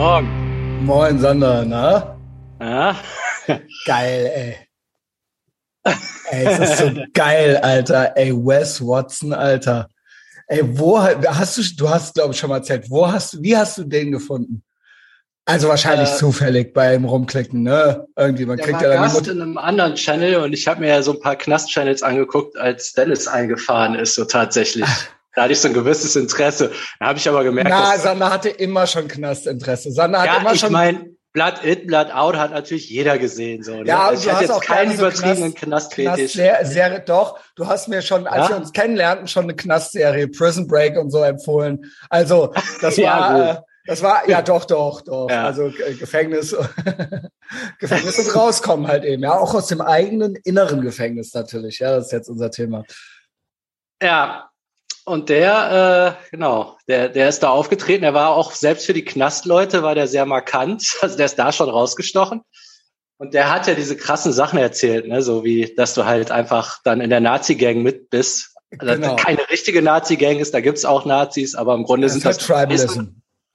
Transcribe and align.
Morgen. 0.00 0.86
Moin, 0.86 1.18
Sander, 1.18 1.62
na? 1.66 2.16
Ja? 2.58 2.96
Geil, 3.84 4.30
ey. 4.34 4.56
Ey, 6.30 6.46
es 6.46 6.58
ist 6.58 6.78
so 6.78 6.90
geil, 7.12 7.58
Alter. 7.58 8.16
Ey, 8.16 8.32
Wes 8.32 8.80
Watson, 8.80 9.34
Alter. 9.34 9.90
Ey, 10.46 10.62
wo 10.64 10.98
hast 10.98 11.58
du, 11.58 11.62
du 11.76 11.90
hast, 11.90 12.14
glaube 12.14 12.32
ich, 12.32 12.40
schon 12.40 12.48
mal 12.48 12.56
erzählt, 12.56 12.86
wo 12.88 13.12
hast 13.12 13.34
du, 13.34 13.42
wie 13.42 13.54
hast 13.54 13.76
du 13.76 13.84
den 13.84 14.10
gefunden? 14.10 14.62
Also 15.44 15.68
wahrscheinlich 15.68 16.08
Äh, 16.08 16.16
zufällig 16.16 16.72
beim 16.72 17.04
Rumklicken, 17.04 17.62
ne? 17.62 18.06
Irgendwie, 18.16 18.46
man 18.46 18.56
kriegt 18.56 18.80
ja 18.80 18.88
dann 18.88 19.02
Gast 19.02 19.28
in 19.28 19.42
einem 19.42 19.58
anderen 19.58 19.96
Channel 19.96 20.36
und 20.36 20.54
ich 20.54 20.66
habe 20.66 20.80
mir 20.80 20.88
ja 20.88 21.02
so 21.02 21.12
ein 21.12 21.20
paar 21.20 21.36
Knast-Channels 21.36 22.02
angeguckt, 22.02 22.56
als 22.56 22.94
Dennis 22.94 23.28
eingefahren 23.28 23.96
ist, 23.96 24.14
so 24.14 24.24
tatsächlich. 24.24 24.88
Da 25.40 25.44
hatte 25.44 25.54
ich 25.54 25.60
so 25.62 25.68
ein 25.68 25.74
gewisses 25.74 26.16
Interesse. 26.16 26.70
Da 26.98 27.06
habe 27.06 27.18
ich 27.18 27.26
aber 27.26 27.42
gemerkt, 27.42 27.70
Na, 27.70 27.96
Sander 27.96 28.30
hatte 28.30 28.50
immer 28.50 28.86
schon 28.86 29.08
Knastinteresse. 29.08 29.90
Sander 29.90 30.18
hat 30.20 30.26
ja, 30.26 30.36
immer 30.36 30.52
ich 30.52 30.60
schon. 30.60 30.70
meine, 30.70 31.06
Blood 31.32 31.64
In, 31.64 31.86
Blood 31.86 32.10
Out 32.12 32.36
hat 32.36 32.50
natürlich 32.50 32.90
jeder 32.90 33.16
gesehen. 33.16 33.62
So, 33.62 33.74
ne? 33.76 33.86
Ja, 33.86 34.08
also 34.08 34.22
du 34.28 34.32
hast 34.34 34.42
jetzt 34.42 34.50
auch 34.50 34.60
keinen 34.62 34.90
so 34.92 34.98
übertriebenen 34.98 35.54
Knast- 35.54 35.94
Knast-Fetisch. 35.94 36.32
Knastserie, 36.34 36.66
Serie, 36.66 37.00
doch, 37.06 37.38
du 37.56 37.66
hast 37.66 37.88
mir 37.88 38.02
schon, 38.02 38.26
als 38.26 38.42
Ja? 38.42 38.48
wir 38.50 38.56
uns 38.60 38.72
kennenlernten, 38.72 39.28
schon 39.28 39.44
eine 39.44 39.56
Knastserie, 39.56 40.28
Prison 40.28 40.66
Break 40.66 40.98
und 40.98 41.10
so 41.10 41.22
empfohlen. 41.22 41.90
Also, 42.10 42.52
das 42.82 42.96
Ja, 42.98 43.18
war, 43.18 43.32
gut. 43.54 43.56
äh, 43.56 43.60
das 43.86 44.02
war, 44.02 44.28
ja, 44.28 44.42
doch, 44.42 44.66
doch, 44.66 45.00
doch. 45.00 45.30
Ja. 45.30 45.46
Also, 45.46 45.68
äh, 45.68 45.94
Gefängnis, 45.94 46.54
Gefängnis 47.78 48.18
und 48.18 48.36
rauskommen 48.36 48.88
halt 48.88 49.04
eben, 49.04 49.22
ja, 49.22 49.38
auch 49.38 49.54
aus 49.54 49.68
dem 49.68 49.80
eigenen 49.80 50.34
inneren 50.36 50.82
Gefängnis 50.82 51.32
natürlich, 51.32 51.78
ja, 51.78 51.96
das 51.96 52.06
ist 52.08 52.12
jetzt 52.12 52.28
unser 52.28 52.50
Thema. 52.50 52.84
Ja, 54.02 54.49
und 55.10 55.28
der, 55.28 56.16
äh, 56.22 56.30
genau, 56.30 56.78
der, 56.88 57.08
der 57.08 57.28
ist 57.28 57.42
da 57.42 57.50
aufgetreten. 57.50 58.04
Er 58.04 58.14
war 58.14 58.30
auch 58.30 58.52
selbst 58.52 58.86
für 58.86 58.92
die 58.92 59.04
Knastleute 59.04 59.82
war 59.82 59.94
der 59.94 60.06
sehr 60.06 60.24
markant. 60.26 60.96
Also 61.02 61.16
der 61.16 61.26
ist 61.26 61.38
da 61.38 61.52
schon 61.52 61.68
rausgestochen. 61.68 62.42
Und 63.18 63.34
der 63.34 63.52
hat 63.52 63.66
ja 63.66 63.74
diese 63.74 63.96
krassen 63.96 64.32
Sachen 64.32 64.58
erzählt, 64.58 65.06
ne, 65.06 65.20
so 65.20 65.44
wie, 65.44 65.74
dass 65.74 65.92
du 65.92 66.06
halt 66.06 66.30
einfach 66.30 66.78
dann 66.84 67.02
in 67.02 67.10
der 67.10 67.20
Nazi-Gang 67.20 67.82
mit 67.82 68.08
bist. 68.08 68.54
Also 68.78 68.94
Genau. 68.94 69.16
keine 69.16 69.50
richtige 69.50 69.82
Nazi-Gang 69.82 70.38
ist, 70.38 70.54
da 70.54 70.60
gibt's 70.60 70.84
auch 70.84 71.04
Nazis, 71.04 71.54
aber 71.54 71.74
im 71.74 71.82
Grunde 71.82 72.06
Das 72.06 72.12
sind 72.12 72.20
ist 72.20 72.26
halt 72.26 72.36
das 72.36 72.46
Tribalism. 72.46 73.02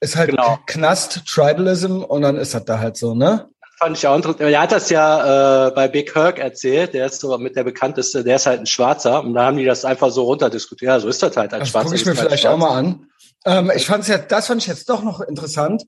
Ist 0.00 0.14
halt 0.14 0.30
Genau. 0.30 0.58
Knast, 0.66 1.22
Tribalism 1.26 2.02
und 2.02 2.22
dann 2.22 2.36
ist 2.36 2.54
das 2.54 2.64
da 2.64 2.78
halt 2.78 2.96
so, 2.96 3.14
ne? 3.14 3.48
Fand 3.78 3.96
ich 3.98 4.06
auch 4.06 4.16
interessant. 4.16 4.40
Er 4.40 4.60
hat 4.60 4.72
das 4.72 4.90
ja 4.90 5.68
äh, 5.68 5.70
bei 5.72 5.88
Big 5.88 6.12
Kirk 6.12 6.38
erzählt, 6.38 6.94
der 6.94 7.06
ist 7.06 7.20
so 7.20 7.36
mit 7.38 7.56
der 7.56 7.64
bekannteste, 7.64 8.24
der 8.24 8.36
ist 8.36 8.46
halt 8.46 8.60
ein 8.60 8.66
Schwarzer 8.66 9.22
und 9.22 9.34
da 9.34 9.44
haben 9.46 9.56
die 9.56 9.64
das 9.64 9.84
einfach 9.84 10.10
so 10.10 10.24
runterdiskutiert. 10.24 10.88
Ja, 10.88 11.00
so 11.00 11.08
ist 11.08 11.22
das 11.22 11.36
halt 11.36 11.52
als 11.52 11.60
Das 11.62 11.68
Schwarzer. 11.70 11.84
gucke 11.86 11.96
ich 11.96 12.04
mir 12.06 12.16
halt 12.16 12.20
vielleicht 12.28 12.46
auch 12.46 12.58
Schwarzer. 12.58 12.72
mal 12.72 12.78
an. 12.78 13.06
Ähm, 13.44 13.72
ich 13.74 13.86
fand's 13.86 14.08
ja, 14.08 14.18
das 14.18 14.46
fand 14.46 14.62
ich 14.62 14.66
jetzt 14.68 14.88
doch 14.88 15.02
noch 15.02 15.20
interessant. 15.20 15.84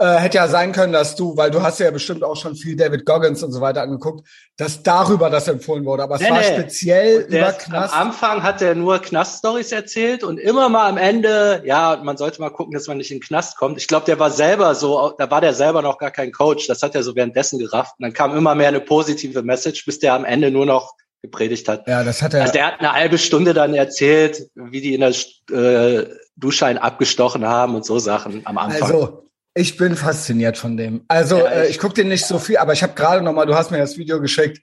Äh, 0.00 0.16
hätte 0.16 0.38
ja 0.38 0.48
sein 0.48 0.72
können, 0.72 0.94
dass 0.94 1.14
du, 1.14 1.36
weil 1.36 1.50
du 1.50 1.62
hast 1.62 1.78
ja 1.78 1.90
bestimmt 1.90 2.24
auch 2.24 2.34
schon 2.34 2.56
viel 2.56 2.74
David 2.74 3.04
Goggins 3.04 3.42
und 3.42 3.52
so 3.52 3.60
weiter 3.60 3.82
angeguckt, 3.82 4.26
dass 4.56 4.82
darüber 4.82 5.28
das 5.28 5.46
empfohlen 5.46 5.84
wurde. 5.84 6.02
Aber 6.04 6.14
es 6.14 6.22
Nee, 6.22 6.30
war 6.30 6.38
nee. 6.38 6.54
speziell 6.54 7.24
Der 7.24 7.40
über 7.42 7.52
Knast. 7.52 7.94
Am 7.94 8.08
Anfang 8.08 8.42
hat 8.42 8.62
er 8.62 8.74
nur 8.74 8.98
Knast-Stories 8.98 9.72
erzählt 9.72 10.24
und 10.24 10.38
immer 10.38 10.70
mal 10.70 10.88
am 10.88 10.96
Ende, 10.96 11.60
ja, 11.66 12.00
man 12.02 12.16
sollte 12.16 12.40
mal 12.40 12.48
gucken, 12.48 12.72
dass 12.72 12.86
man 12.86 12.96
nicht 12.96 13.10
in 13.10 13.18
den 13.18 13.22
Knast 13.22 13.58
kommt. 13.58 13.76
Ich 13.76 13.88
glaube, 13.88 14.06
der 14.06 14.18
war 14.18 14.30
selber 14.30 14.74
so, 14.74 15.12
da 15.18 15.30
war 15.30 15.42
der 15.42 15.52
selber 15.52 15.82
noch 15.82 15.98
gar 15.98 16.10
kein 16.10 16.32
Coach. 16.32 16.66
Das 16.66 16.82
hat 16.82 16.94
er 16.94 17.02
so 17.02 17.14
währenddessen 17.14 17.58
gerafft. 17.58 17.92
Und 17.98 18.04
dann 18.04 18.14
kam 18.14 18.34
immer 18.34 18.54
mehr 18.54 18.68
eine 18.68 18.80
positive 18.80 19.42
Message, 19.42 19.84
bis 19.84 19.98
der 19.98 20.14
am 20.14 20.24
Ende 20.24 20.50
nur 20.50 20.64
noch 20.64 20.94
gepredigt 21.20 21.68
hat. 21.68 21.86
Ja, 21.86 22.04
das 22.04 22.22
hat 22.22 22.32
er. 22.32 22.40
Also 22.40 22.54
der 22.54 22.68
hat 22.68 22.80
eine 22.80 22.94
halbe 22.94 23.18
Stunde 23.18 23.52
dann 23.52 23.74
erzählt, 23.74 24.48
wie 24.54 24.80
die 24.80 24.94
in 24.94 25.02
der 25.02 25.10
äh, 25.54 26.06
Dusche 26.36 26.64
einen 26.64 26.78
abgestochen 26.78 27.46
haben 27.46 27.74
und 27.74 27.84
so 27.84 27.98
Sachen 27.98 28.46
am 28.46 28.56
Anfang. 28.56 28.82
Also, 28.82 29.29
ich 29.54 29.76
bin 29.76 29.96
fasziniert 29.96 30.56
von 30.56 30.76
dem. 30.76 31.04
Also, 31.08 31.38
Ja, 31.38 31.46
äh, 31.50 31.64
ich- 31.64 31.70
ich 31.72 31.78
gucke 31.78 31.94
den 31.94 32.08
nicht 32.08 32.26
so 32.26 32.38
viel, 32.38 32.56
aber 32.58 32.72
ich 32.72 32.82
habe 32.82 32.94
gerade 32.94 33.22
noch 33.22 33.32
mal, 33.32 33.46
du 33.46 33.54
hast 33.54 33.70
mir 33.70 33.78
das 33.78 33.96
Video 33.98 34.20
geschickt, 34.20 34.60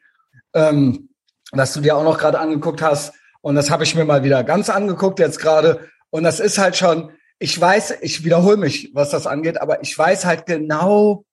ähm, 0.54 1.10
dass 1.52 1.74
du 1.74 1.82
dir 1.82 1.96
auch 1.98 2.04
noch 2.04 2.18
gerade 2.18 2.40
angeguckt 2.40 2.82
hast. 2.82 3.14
Und 3.42 3.56
das 3.56 3.70
habe 3.70 3.84
ich 3.84 3.96
mir 3.96 4.06
mal 4.06 4.24
wieder 4.24 4.44
ganz 4.44 4.70
angeguckt 4.70 5.20
jetzt 5.20 5.40
gerade. 5.40 5.88
Und 6.10 6.24
das 6.24 6.40
ist 6.40 6.58
halt 6.58 6.76
schon, 6.76 7.12
ich 7.40 7.60
weiß, 7.60 7.96
ich 8.02 8.24
wiederhole 8.24 8.58
mich, 8.58 8.92
was 8.94 9.10
das 9.10 9.28
angeht, 9.28 9.62
aber 9.62 9.82
ich 9.84 9.98
weiß 9.98 10.26
halt 10.26 10.46
genau, 10.46 11.26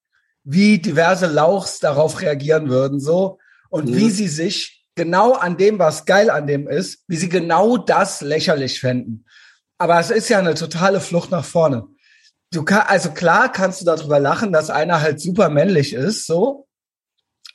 wie 0.45 0.79
diverse 0.79 1.27
Lauchs 1.27 1.79
darauf 1.79 2.21
reagieren 2.21 2.69
würden, 2.69 3.01
so. 3.01 3.39
Und 3.71 3.89
Mhm. 3.91 3.97
wie 3.97 4.11
sie 4.11 4.29
sich 4.29 4.85
genau 4.95 5.33
an 5.33 5.57
dem, 5.57 5.79
was 5.79 6.05
geil 6.05 6.29
an 6.31 6.47
dem 6.47 6.69
ist, 6.69 7.03
wie 7.09 7.17
sie 7.17 7.29
genau 7.29 7.77
das 7.79 8.21
lächerlich 8.21 8.79
fänden. 8.81 9.25
Aber 9.79 9.99
es 9.99 10.11
ist 10.11 10.29
ja 10.29 10.39
eine 10.39 10.55
totale 10.55 11.01
Flucht 11.01 11.31
nach 11.31 11.45
vorne. 11.45 11.87
Du 12.55 12.65
kann, 12.65 12.85
also 12.87 13.11
klar 13.11 13.51
kannst 13.51 13.81
du 13.81 13.85
darüber 13.85 14.21
lachen, 14.21 14.53
dass 14.53 14.71
einer 14.71 15.01
halt 15.01 15.21
super 15.21 15.49
männlich 15.49 15.93
ist, 15.93 16.27
so. 16.27 16.69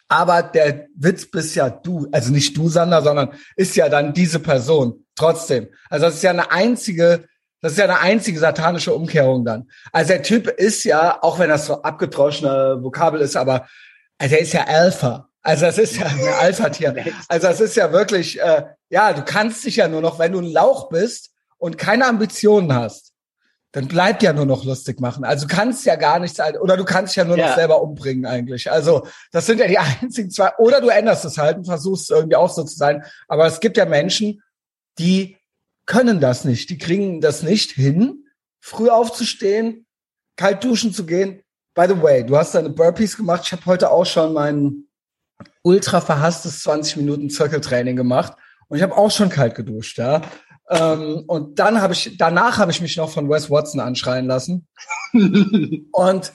Aber 0.09 0.41
der 0.43 0.87
Witz 0.95 1.29
bist 1.29 1.55
ja 1.55 1.69
du, 1.69 2.07
also 2.11 2.31
nicht 2.31 2.57
du, 2.57 2.67
Sander, 2.67 3.01
sondern 3.01 3.33
ist 3.55 3.75
ja 3.75 3.89
dann 3.89 4.13
diese 4.13 4.39
Person. 4.39 5.05
Trotzdem. 5.15 5.69
Also 5.89 6.07
das 6.07 6.15
ist 6.15 6.23
ja 6.23 6.31
eine 6.31 6.51
einzige, 6.51 7.25
das 7.61 7.73
ist 7.73 7.77
ja 7.77 7.85
eine 7.85 7.99
einzige 7.99 8.39
satanische 8.39 8.93
Umkehrung 8.93 9.45
dann. 9.45 9.69
Also 9.91 10.09
der 10.09 10.23
Typ 10.23 10.47
ist 10.47 10.83
ja, 10.83 11.21
auch 11.21 11.39
wenn 11.39 11.49
das 11.49 11.67
so 11.67 11.81
abgedroschener 11.81 12.83
Vokabel 12.83 13.21
ist, 13.21 13.37
aber 13.37 13.67
also 14.17 14.35
er 14.35 14.41
ist 14.41 14.53
ja 14.53 14.65
Alpha. 14.65 15.29
Also 15.43 15.65
das 15.65 15.77
ist 15.77 15.97
ja 15.97 16.07
ein 16.07 16.19
Alpha-Tier. 16.39 16.95
Also 17.27 17.47
das 17.47 17.61
ist 17.61 17.75
ja 17.75 17.91
wirklich, 17.91 18.41
äh, 18.41 18.63
ja, 18.89 19.13
du 19.13 19.23
kannst 19.23 19.63
dich 19.63 19.77
ja 19.77 19.87
nur 19.87 20.01
noch, 20.01 20.19
wenn 20.19 20.33
du 20.33 20.39
ein 20.39 20.51
Lauch 20.51 20.89
bist 20.89 21.31
und 21.57 21.77
keine 21.77 22.05
Ambitionen 22.05 22.73
hast, 22.73 23.08
dann 23.71 23.87
bleibt 23.87 24.23
ja 24.23 24.33
nur 24.33 24.45
noch 24.47 24.63
lustig 24.65 24.99
machen. 24.99 25.23
Also 25.23 25.45
du 25.47 25.53
kannst 25.55 25.85
ja 25.85 25.95
gar 25.95 26.19
nichts, 26.19 26.39
oder 26.59 26.75
du 26.75 26.85
kannst 26.85 27.15
ja 27.15 27.23
nur 27.23 27.37
noch 27.37 27.43
Ja. 27.43 27.55
selber 27.55 27.81
umbringen 27.81 28.25
eigentlich. 28.25 28.71
Also 28.71 29.05
das 29.31 29.45
sind 29.45 29.59
ja 29.59 29.67
die 29.67 29.77
einzigen 30.01 30.31
zwei, 30.31 30.51
oder 30.57 30.81
du 30.81 30.89
änderst 30.89 31.25
es 31.25 31.37
halt 31.37 31.57
und 31.57 31.65
versuchst 31.65 32.09
irgendwie 32.09 32.35
auch 32.35 32.49
so 32.49 32.63
zu 32.63 32.75
sein. 32.75 33.03
Aber 33.27 33.45
es 33.45 33.59
gibt 33.59 33.77
ja 33.77 33.85
Menschen, 33.85 34.41
die 34.97 35.37
können 35.85 36.19
das 36.19 36.45
nicht. 36.45 36.69
Die 36.69 36.77
kriegen 36.77 37.21
das 37.21 37.43
nicht 37.43 37.71
hin, 37.71 38.25
früh 38.59 38.89
aufzustehen, 38.89 39.85
kalt 40.35 40.63
duschen 40.63 40.93
zu 40.93 41.05
gehen. 41.05 41.41
By 41.75 41.85
the 41.87 42.01
way, 42.01 42.25
du 42.25 42.37
hast 42.37 42.55
deine 42.55 42.69
Burpees 42.71 43.17
gemacht. 43.17 43.43
Ich 43.45 43.51
habe 43.51 43.65
heute 43.65 43.91
auch 43.91 44.05
schon 44.05 44.33
mein 44.33 44.85
ultra 45.61 46.01
verhasstes 46.01 46.61
20 46.63 46.97
Minuten 46.97 47.29
Zirkeltraining 47.29 47.95
gemacht 47.95 48.33
und 48.67 48.77
ich 48.77 48.83
habe 48.83 48.97
auch 48.97 49.11
schon 49.11 49.29
kalt 49.29 49.55
geduscht, 49.55 49.97
ja. 49.99 50.21
Ähm, 50.69 51.23
und 51.27 51.57
dann 51.59 51.81
habe 51.81 51.93
ich, 51.93 52.15
danach 52.17 52.57
habe 52.59 52.71
ich 52.71 52.81
mich 52.81 52.95
noch 52.97 53.09
von 53.09 53.29
Wes 53.29 53.49
Watson 53.49 53.79
anschreien 53.79 54.27
lassen. 54.27 54.67
Und 55.91 56.31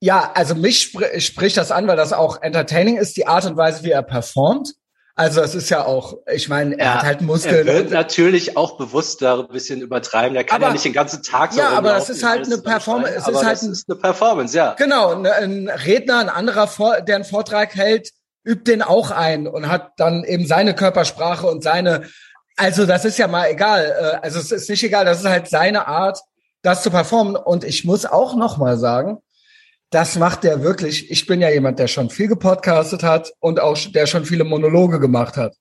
ja, 0.00 0.30
also 0.34 0.54
mich 0.54 0.82
spr 0.82 1.20
spricht 1.20 1.56
das 1.56 1.70
an, 1.72 1.86
weil 1.86 1.96
das 1.96 2.12
auch 2.12 2.40
entertaining 2.40 2.96
ist, 2.96 3.16
die 3.16 3.26
Art 3.26 3.44
und 3.46 3.56
Weise, 3.56 3.82
wie 3.82 3.90
er 3.90 4.02
performt. 4.02 4.74
Also 5.16 5.40
es 5.40 5.56
ist 5.56 5.68
ja 5.68 5.84
auch, 5.84 6.14
ich 6.32 6.48
meine, 6.48 6.78
er 6.78 6.84
Ja, 6.86 6.94
hat 6.94 7.02
halt 7.02 7.20
Er 7.20 7.26
Muskeln. 7.26 7.66
wird 7.66 7.86
und- 7.86 7.90
natürlich 7.92 8.56
auch 8.56 8.78
bewusst 8.78 9.20
da 9.20 9.40
ein 9.40 9.48
bisschen 9.48 9.80
übertreiben. 9.80 10.34
Der 10.34 10.44
kann 10.44 10.58
Aber- 10.62 10.68
ja 10.68 10.72
nicht 10.74 10.84
den 10.84 10.92
ganzen 10.92 11.24
Tag 11.24 11.52
so 11.52 11.58
Ja, 11.58 11.70
aber 11.70 11.88
das 11.90 12.08
ist 12.08 12.22
halt 12.22 12.46
eine 12.46 12.58
Performance- 12.58 13.16
es 13.16 13.26
ist 13.26 13.44
halt 13.44 13.62
ein- 13.62 13.72
ist 13.72 13.90
eine 13.90 13.98
Performance, 13.98 14.56
ja. 14.56 14.74
Genau, 14.78 15.14
ein, 15.16 15.26
ein 15.26 15.68
Redner, 15.68 16.20
ein 16.20 16.28
anderer, 16.28 16.68
der 17.02 17.16
einen 17.16 17.24
Vortrag 17.24 17.74
hält, 17.74 18.10
übt 18.44 18.70
den 18.70 18.80
auch 18.82 19.10
ein 19.10 19.48
und 19.48 19.68
hat 19.68 19.90
dann 19.96 20.22
eben 20.22 20.46
seine 20.46 20.74
Körpersprache 20.76 21.48
und 21.48 21.64
seine, 21.64 22.04
also 22.58 22.86
das 22.86 23.04
ist 23.04 23.18
ja 23.18 23.28
mal 23.28 23.50
egal, 23.50 23.84
äh, 23.84 24.18
also 24.26 24.40
es 24.40 24.50
ist 24.50 24.68
nicht 24.68 24.82
egal, 24.82 25.04
das 25.04 25.20
ist 25.20 25.28
halt 25.28 25.48
seine 25.48 25.86
Art, 25.86 26.18
das 26.62 26.82
zu 26.82 26.90
performen 26.90 27.36
und 27.36 27.64
ich 27.64 27.84
muss 27.84 28.04
auch 28.04 28.34
noch 28.34 28.58
mal 28.58 28.76
sagen, 28.76 29.18
das 29.90 30.16
macht 30.16 30.44
der 30.44 30.62
wirklich, 30.62 31.10
ich 31.10 31.26
bin 31.26 31.40
ja 31.40 31.48
jemand, 31.48 31.78
der 31.78 31.86
schon 31.86 32.10
viel 32.10 32.28
gepodcastet 32.28 33.02
hat 33.02 33.32
und 33.38 33.60
auch 33.60 33.78
der 33.78 34.06
schon 34.06 34.24
viele 34.24 34.44
Monologe 34.44 35.00
gemacht 35.00 35.36
hat. 35.36 35.54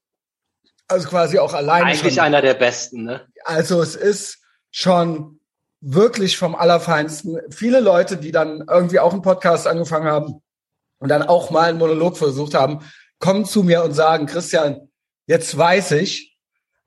Also 0.87 1.07
quasi 1.07 1.39
auch 1.39 1.53
alleine 1.53 1.85
Eigentlich 1.85 2.15
schon. 2.15 2.23
einer 2.23 2.41
der 2.41 2.55
besten, 2.55 3.03
ne? 3.03 3.27
Also 3.45 3.81
es 3.81 3.95
ist 3.95 4.39
schon 4.71 5.39
wirklich 5.79 6.37
vom 6.37 6.55
Allerfeinsten. 6.55 7.39
Viele 7.51 7.79
Leute, 7.79 8.17
die 8.17 8.31
dann 8.31 8.63
irgendwie 8.69 8.99
auch 8.99 9.13
einen 9.13 9.21
Podcast 9.21 9.67
angefangen 9.67 10.07
haben 10.07 10.41
und 10.99 11.09
dann 11.09 11.23
auch 11.23 11.51
mal 11.51 11.69
einen 11.69 11.77
Monolog 11.77 12.17
versucht 12.17 12.53
haben, 12.53 12.79
kommen 13.19 13.45
zu 13.45 13.63
mir 13.63 13.83
und 13.83 13.93
sagen, 13.93 14.25
Christian, 14.25 14.89
jetzt 15.27 15.55
weiß 15.57 15.91
ich, 15.91 16.36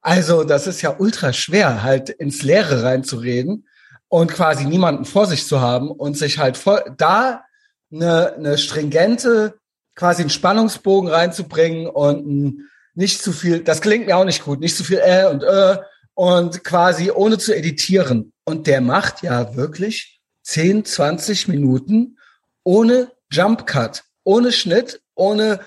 also 0.00 0.44
das 0.44 0.66
ist 0.66 0.82
ja 0.82 0.96
ultra 0.98 1.32
schwer, 1.32 1.82
halt 1.82 2.08
ins 2.08 2.42
Leere 2.42 2.82
reinzureden 2.82 3.66
und 4.08 4.32
quasi 4.32 4.64
niemanden 4.64 5.04
vor 5.04 5.26
sich 5.26 5.46
zu 5.46 5.60
haben 5.60 5.90
und 5.90 6.16
sich 6.16 6.38
halt 6.38 6.56
voll, 6.56 6.82
da 6.96 7.44
eine, 7.92 8.34
eine 8.34 8.58
stringente, 8.58 9.58
quasi 9.94 10.22
einen 10.22 10.30
Spannungsbogen 10.30 11.10
reinzubringen 11.10 11.86
und 11.86 12.26
ein, 12.26 12.70
nicht 12.94 13.22
zu 13.22 13.32
viel, 13.32 13.62
das 13.62 13.80
klingt 13.80 14.06
mir 14.06 14.16
auch 14.16 14.24
nicht 14.24 14.44
gut, 14.44 14.60
nicht 14.60 14.76
zu 14.76 14.84
viel 14.84 15.00
äh 15.02 15.26
und 15.26 15.42
äh 15.42 15.78
und 16.14 16.64
quasi 16.64 17.10
ohne 17.10 17.38
zu 17.38 17.56
editieren. 17.56 18.34
Und 18.44 18.66
der 18.66 18.82
macht 18.82 19.22
ja 19.22 19.56
wirklich 19.56 20.20
10, 20.42 20.84
20 20.84 21.48
Minuten 21.48 22.18
ohne 22.62 23.10
Jump 23.30 23.66
Cut, 23.66 24.02
ohne 24.22 24.52
Schnitt, 24.52 25.00
ohne 25.14 25.60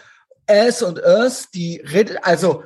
S 0.45 0.83
und 0.83 0.99
Ös, 0.99 1.49
die 1.51 1.77
redet, 1.77 2.19
also 2.21 2.63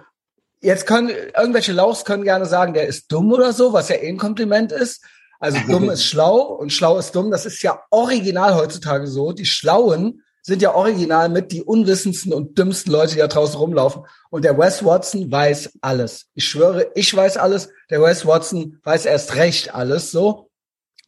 jetzt 0.62 0.86
können 0.86 1.10
irgendwelche 1.10 1.74
Lauchs 1.74 2.06
können 2.06 2.24
gerne 2.24 2.46
sagen, 2.46 2.74
der 2.74 2.88
ist 2.88 3.12
dumm 3.12 3.32
oder 3.32 3.54
so, 3.54 3.74
was 3.74 3.90
ja 3.90 3.96
eh 3.96 4.10
ein 4.10 4.18
Kompliment 4.18 4.72
ist. 4.72 5.04
Also 5.40 5.60
dumm 5.68 5.90
ist 5.90 6.06
schlau 6.06 6.42
und 6.42 6.72
schlau 6.72 6.98
ist 6.98 7.16
dumm. 7.16 7.32
Das 7.32 7.46
ist 7.46 7.62
ja 7.62 7.82
original 7.92 8.56
heutzutage 8.56 9.08
so. 9.08 9.32
Die 9.32 9.46
Schlauen 9.46 10.24
sind 10.42 10.62
ja 10.62 10.74
original 10.74 11.30
mit 11.30 11.52
die 11.52 11.62
unwissendsten 11.62 12.34
und 12.34 12.58
dümmsten 12.58 12.92
Leute, 12.92 13.14
die 13.14 13.20
da 13.20 13.28
draußen 13.28 13.58
rumlaufen. 13.58 14.04
Und 14.30 14.46
der 14.46 14.58
Wes 14.58 14.84
Watson 14.84 15.30
weiß 15.32 15.78
alles. 15.82 16.28
Ich 16.34 16.48
schwöre, 16.48 16.88
ich 16.96 17.14
weiß 17.14 17.38
alles. 17.38 17.70
Der 17.90 18.02
Wes 18.02 18.26
Watson 18.26 18.80
weiß 18.84 19.06
erst 19.06 19.36
recht 19.36 19.76
alles, 19.76 20.12
so. 20.12 20.50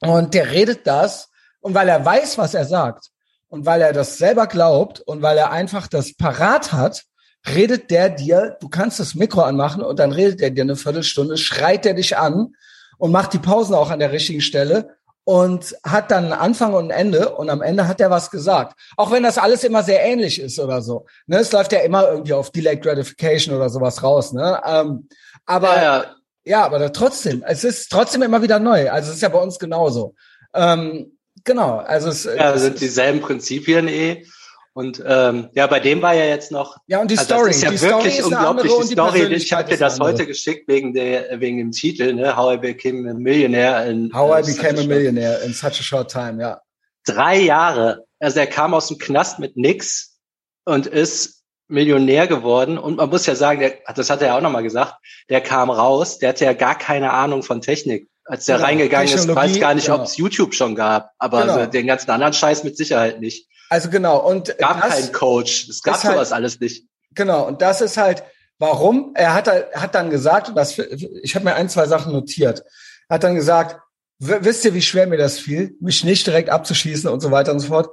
Und 0.01 0.33
der 0.33 0.51
redet 0.51 0.85
das. 0.85 1.29
Und 1.61 1.73
weil 1.73 1.87
er 1.87 2.03
weiß, 2.03 2.37
was 2.37 2.53
er 2.53 2.65
sagt 2.65 3.09
und 3.49 3.65
weil 3.65 3.81
er 3.81 3.93
das 3.93 4.17
selber 4.17 4.47
glaubt 4.47 5.01
und 5.01 5.21
weil 5.21 5.37
er 5.37 5.51
einfach 5.51 5.87
das 5.87 6.15
parat 6.15 6.71
hat, 6.71 7.03
redet 7.47 7.89
der 7.91 8.09
dir, 8.09 8.57
du 8.59 8.69
kannst 8.69 8.99
das 8.99 9.15
Mikro 9.15 9.41
anmachen 9.41 9.81
und 9.81 9.99
dann 9.99 10.11
redet 10.11 10.41
er 10.41 10.49
dir 10.49 10.61
eine 10.61 10.75
Viertelstunde, 10.75 11.37
schreit 11.37 11.85
er 11.85 11.93
dich 11.93 12.17
an 12.17 12.55
und 12.97 13.11
macht 13.11 13.33
die 13.33 13.39
Pausen 13.39 13.75
auch 13.75 13.91
an 13.91 13.99
der 13.99 14.11
richtigen 14.11 14.41
Stelle 14.41 14.95
und 15.23 15.75
hat 15.83 16.11
dann 16.11 16.25
einen 16.25 16.33
Anfang 16.33 16.73
und 16.73 16.91
ein 16.91 17.07
Ende 17.07 17.35
und 17.35 17.49
am 17.49 17.61
Ende 17.61 17.87
hat 17.87 18.01
er 18.01 18.09
was 18.09 18.31
gesagt. 18.31 18.79
Auch 18.97 19.11
wenn 19.11 19.23
das 19.23 19.37
alles 19.37 19.63
immer 19.63 19.83
sehr 19.83 20.03
ähnlich 20.03 20.41
ist 20.41 20.59
oder 20.59 20.81
so. 20.81 21.05
Ne, 21.27 21.37
es 21.37 21.51
läuft 21.51 21.71
ja 21.71 21.79
immer 21.79 22.09
irgendwie 22.09 22.33
auf 22.33 22.51
Delayed 22.51 22.81
Gratification 22.81 23.55
oder 23.55 23.69
sowas 23.69 24.01
raus. 24.01 24.33
Ne? 24.33 24.59
Ähm, 24.65 25.07
aber 25.45 25.75
ja, 25.75 25.83
ja. 25.83 26.15
ja 26.45 26.65
aber 26.65 26.91
trotzdem, 26.91 27.43
es 27.47 27.63
ist 27.63 27.89
trotzdem 27.89 28.23
immer 28.23 28.41
wieder 28.41 28.59
neu. 28.59 28.89
Also 28.89 29.09
es 29.09 29.17
ist 29.17 29.21
ja 29.21 29.29
bei 29.29 29.39
uns 29.39 29.59
genauso. 29.59 30.15
Ähm, 30.53 31.17
genau, 31.43 31.77
also 31.77 32.09
es, 32.09 32.23
ja, 32.23 32.53
es 32.53 32.63
sind 32.63 32.81
dieselben 32.81 33.21
Prinzipien 33.21 33.87
eh. 33.87 34.25
Und 34.73 35.03
ähm, 35.05 35.49
ja, 35.53 35.67
bei 35.67 35.79
dem 35.79 36.01
war 36.01 36.13
ja 36.13 36.25
jetzt 36.25 36.51
noch. 36.51 36.77
Ja, 36.87 37.01
und 37.01 37.09
die 37.09 37.17
also 37.17 37.35
Story. 37.35 37.47
Das 37.49 37.57
ist 37.57 37.63
ja 37.63 37.71
die 37.71 37.81
wirklich 37.81 38.13
Story 38.19 38.35
unglaublich. 38.35 38.71
Die, 38.71 38.87
die 38.87 38.93
Story. 38.93 39.33
Ich 39.33 39.53
habe 39.53 39.69
dir 39.69 39.77
das 39.77 39.99
heute 39.99 40.25
geschickt 40.25 40.67
wegen 40.67 40.93
der 40.93 41.39
wegen 41.39 41.57
dem 41.57 41.71
Titel, 41.71 42.13
ne? 42.13 42.35
How 42.35 42.55
I 42.55 42.57
Became 42.57 43.09
a 43.09 43.13
Millionaire 43.13 43.89
in 43.89 44.11
How 44.13 44.39
I 44.39 44.53
Became 44.53 44.79
a 44.79 44.83
Millionaire 44.83 45.41
in 45.43 45.53
such 45.53 45.79
a 45.79 45.83
short 45.83 46.11
time. 46.11 46.41
Ja. 46.41 46.61
Drei 47.05 47.37
Jahre. 47.39 48.05
Also 48.19 48.39
er 48.39 48.47
kam 48.47 48.73
aus 48.73 48.87
dem 48.87 48.97
Knast 48.97 49.39
mit 49.39 49.57
nix 49.57 50.19
und 50.65 50.85
ist 50.85 51.43
Millionär 51.67 52.27
geworden. 52.27 52.77
Und 52.77 52.97
man 52.97 53.09
muss 53.09 53.25
ja 53.25 53.35
sagen, 53.35 53.59
der, 53.59 53.77
das 53.95 54.09
hat 54.09 54.21
er 54.21 54.29
ja 54.29 54.37
auch 54.37 54.41
nochmal 54.41 54.63
gesagt, 54.63 54.95
der 55.29 55.41
kam 55.41 55.69
raus, 55.69 56.17
der 56.19 56.29
hatte 56.29 56.45
ja 56.45 56.53
gar 56.53 56.77
keine 56.77 57.13
Ahnung 57.13 57.43
von 57.43 57.61
Technik. 57.61 58.09
Als 58.29 58.45
der 58.45 58.57
genau. 58.57 58.67
reingegangen 58.67 59.11
ist, 59.11 59.27
weiß 59.27 59.59
gar 59.59 59.73
nicht, 59.73 59.87
genau. 59.87 59.97
ob 59.97 60.05
es 60.05 60.15
YouTube 60.15 60.53
schon 60.53 60.75
gab. 60.75 61.13
Aber 61.17 61.41
genau. 61.41 61.65
den 61.65 61.87
ganzen 61.87 62.11
anderen 62.11 62.33
Scheiß 62.33 62.63
mit 62.63 62.77
Sicherheit 62.77 63.19
nicht. 63.19 63.47
Also 63.69 63.89
genau. 63.89 64.19
Und 64.19 64.49
es 64.49 64.57
gab 64.57 64.81
keinen 64.81 65.11
Coach. 65.11 65.67
Es 65.67 65.81
gab 65.81 66.03
halt, 66.03 66.13
sowas 66.13 66.31
alles 66.31 66.59
nicht. 66.59 66.85
Genau. 67.15 67.47
Und 67.47 67.63
das 67.63 67.81
ist 67.81 67.97
halt, 67.97 68.23
warum? 68.59 69.13
Er 69.15 69.33
hat, 69.33 69.47
hat 69.47 69.95
dann 69.95 70.11
gesagt, 70.11 70.49
und 70.49 70.55
das, 70.55 70.77
ich 70.77 71.33
habe 71.33 71.45
mir 71.45 71.55
ein, 71.55 71.69
zwei 71.69 71.87
Sachen 71.87 72.13
notiert, 72.13 72.63
er 73.07 73.15
hat 73.15 73.23
dann 73.23 73.33
gesagt, 73.33 73.79
wisst 74.19 74.63
ihr, 74.63 74.75
wie 74.75 74.83
schwer 74.83 75.07
mir 75.07 75.17
das 75.17 75.39
fiel, 75.39 75.75
mich 75.81 76.03
nicht 76.03 76.27
direkt 76.27 76.51
abzuschießen 76.51 77.09
und 77.09 77.21
so 77.21 77.31
weiter 77.31 77.51
und 77.51 77.61
so 77.61 77.69
fort? 77.69 77.89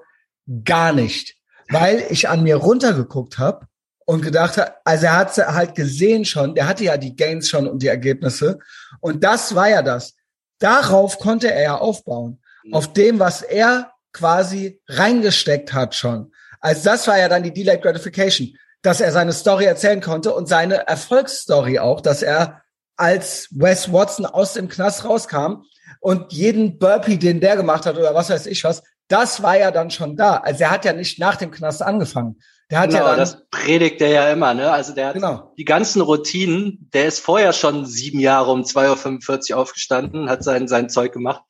Gar 0.65 0.93
nicht. 0.93 1.37
Weil 1.71 2.05
ich 2.11 2.29
an 2.29 2.43
mir 2.43 2.56
runtergeguckt 2.56 3.38
habe 3.38 3.69
und 4.05 4.21
gedacht 4.21 4.59
habe, 4.59 4.75
also 4.85 5.06
er 5.06 5.17
hat 5.17 5.35
halt 5.38 5.75
gesehen 5.75 6.27
schon, 6.27 6.55
der 6.55 6.69
hatte 6.69 6.85
ja 6.85 6.99
die 6.99 7.17
Gains 7.17 7.49
schon 7.49 7.67
und 7.67 7.83
die 7.83 7.88
Ergebnisse. 7.88 8.59
Und 9.00 9.25
das 9.25 9.55
war 9.55 9.71
ja 9.71 9.81
das. 9.81 10.15
Darauf 10.58 11.19
konnte 11.19 11.53
er 11.53 11.62
ja 11.62 11.79
aufbauen. 11.79 12.41
Mhm. 12.64 12.75
Auf 12.75 12.93
dem, 12.93 13.19
was 13.19 13.43
er 13.43 13.93
quasi 14.12 14.81
reingesteckt 14.88 15.73
hat 15.73 15.94
schon. 15.94 16.32
Also 16.61 16.85
das 16.85 17.06
war 17.06 17.19
ja 17.19 17.29
dann 17.29 17.43
die 17.43 17.53
Delayed 17.53 17.82
Gratification, 17.82 18.56
dass 18.82 19.00
er 19.00 19.12
seine 19.12 19.32
Story 19.32 19.64
erzählen 19.64 20.00
konnte 20.00 20.35
und 20.35 20.49
seine 20.49 20.87
Erfolgsstory 20.87 21.79
auch, 21.79 22.00
dass 22.00 22.23
er 22.23 22.62
als 22.97 23.49
Wes 23.50 23.93
Watson 23.93 24.25
aus 24.25 24.55
dem 24.55 24.69
Knast 24.69 25.05
rauskam 25.05 25.64
und 26.00 26.32
jeden 26.32 26.79
Burpee, 26.79 27.19
den 27.19 27.41
der 27.41 27.56
gemacht 27.56 27.85
hat 27.85 27.97
oder 27.97 28.14
was 28.14 28.31
weiß 28.31 28.47
ich 28.47 28.64
was, 28.64 28.82
das 29.09 29.43
war 29.43 29.59
ja 29.59 29.70
dann 29.70 29.91
schon 29.91 30.17
da. 30.17 30.38
Also 30.38 30.64
er 30.64 30.70
hat 30.70 30.85
ja 30.85 30.93
nicht 30.93 31.19
nach 31.19 31.37
dem 31.37 31.50
Knast 31.50 31.82
angefangen. 31.82 32.41
Der 32.70 32.80
hat 32.80 32.90
genau, 32.90 33.02
ja 33.02 33.10
dann, 33.10 33.18
das 33.18 33.48
predigt 33.50 34.00
er 34.00 34.08
ja 34.08 34.32
immer, 34.32 34.52
ne? 34.52 34.72
Also 34.72 34.92
der 34.92 35.08
hat 35.08 35.14
genau. 35.14 35.52
die 35.56 35.64
ganzen 35.64 36.00
Routinen, 36.00 36.90
der 36.92 37.06
ist 37.06 37.20
vorher 37.20 37.52
schon 37.52 37.86
sieben 37.86 38.18
Jahre 38.18 38.50
um 38.50 38.62
2.45 38.62 39.52
Uhr 39.52 39.58
aufgestanden, 39.58 40.28
hat 40.28 40.42
sein, 40.42 40.66
sein 40.66 40.88
Zeug 40.88 41.12
gemacht. 41.12 41.42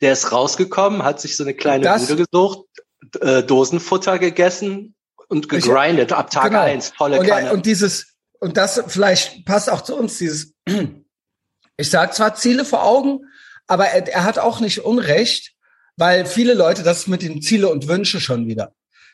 Der 0.00 0.14
ist 0.14 0.32
rausgekommen, 0.32 1.04
hat 1.04 1.20
sich 1.20 1.36
so 1.36 1.44
eine 1.44 1.54
kleine 1.54 1.84
das, 1.84 2.06
Bude 2.06 2.24
gesucht, 2.24 2.66
äh, 3.20 3.42
Dosenfutter 3.42 4.18
gegessen 4.18 4.94
und 5.28 5.50
gegrindet 5.50 6.10
ich, 6.10 6.16
ab 6.16 6.30
Tag 6.30 6.44
genau. 6.44 6.60
eins, 6.62 6.88
volle 6.88 7.20
und, 7.20 7.26
Kanne. 7.26 7.52
und 7.52 7.66
dieses, 7.66 8.14
und 8.40 8.56
das 8.56 8.82
vielleicht 8.88 9.44
passt 9.44 9.70
auch 9.70 9.82
zu 9.82 9.94
uns, 9.94 10.16
dieses, 10.16 10.54
ich 11.76 11.90
sag 11.90 12.14
zwar 12.14 12.34
Ziele 12.34 12.64
vor 12.64 12.82
Augen, 12.82 13.20
aber 13.66 13.86
er, 13.86 14.08
er 14.08 14.24
hat 14.24 14.38
auch 14.38 14.60
nicht 14.60 14.84
Unrecht, 14.84 15.52
weil 15.96 16.24
viele 16.24 16.54
Leute, 16.54 16.82
das 16.82 17.06
mit 17.06 17.20
den 17.20 17.42
Ziele 17.42 17.68
und 17.68 17.88
Wünsche 17.88 18.20
schon 18.20 18.46
wieder. 18.46 18.72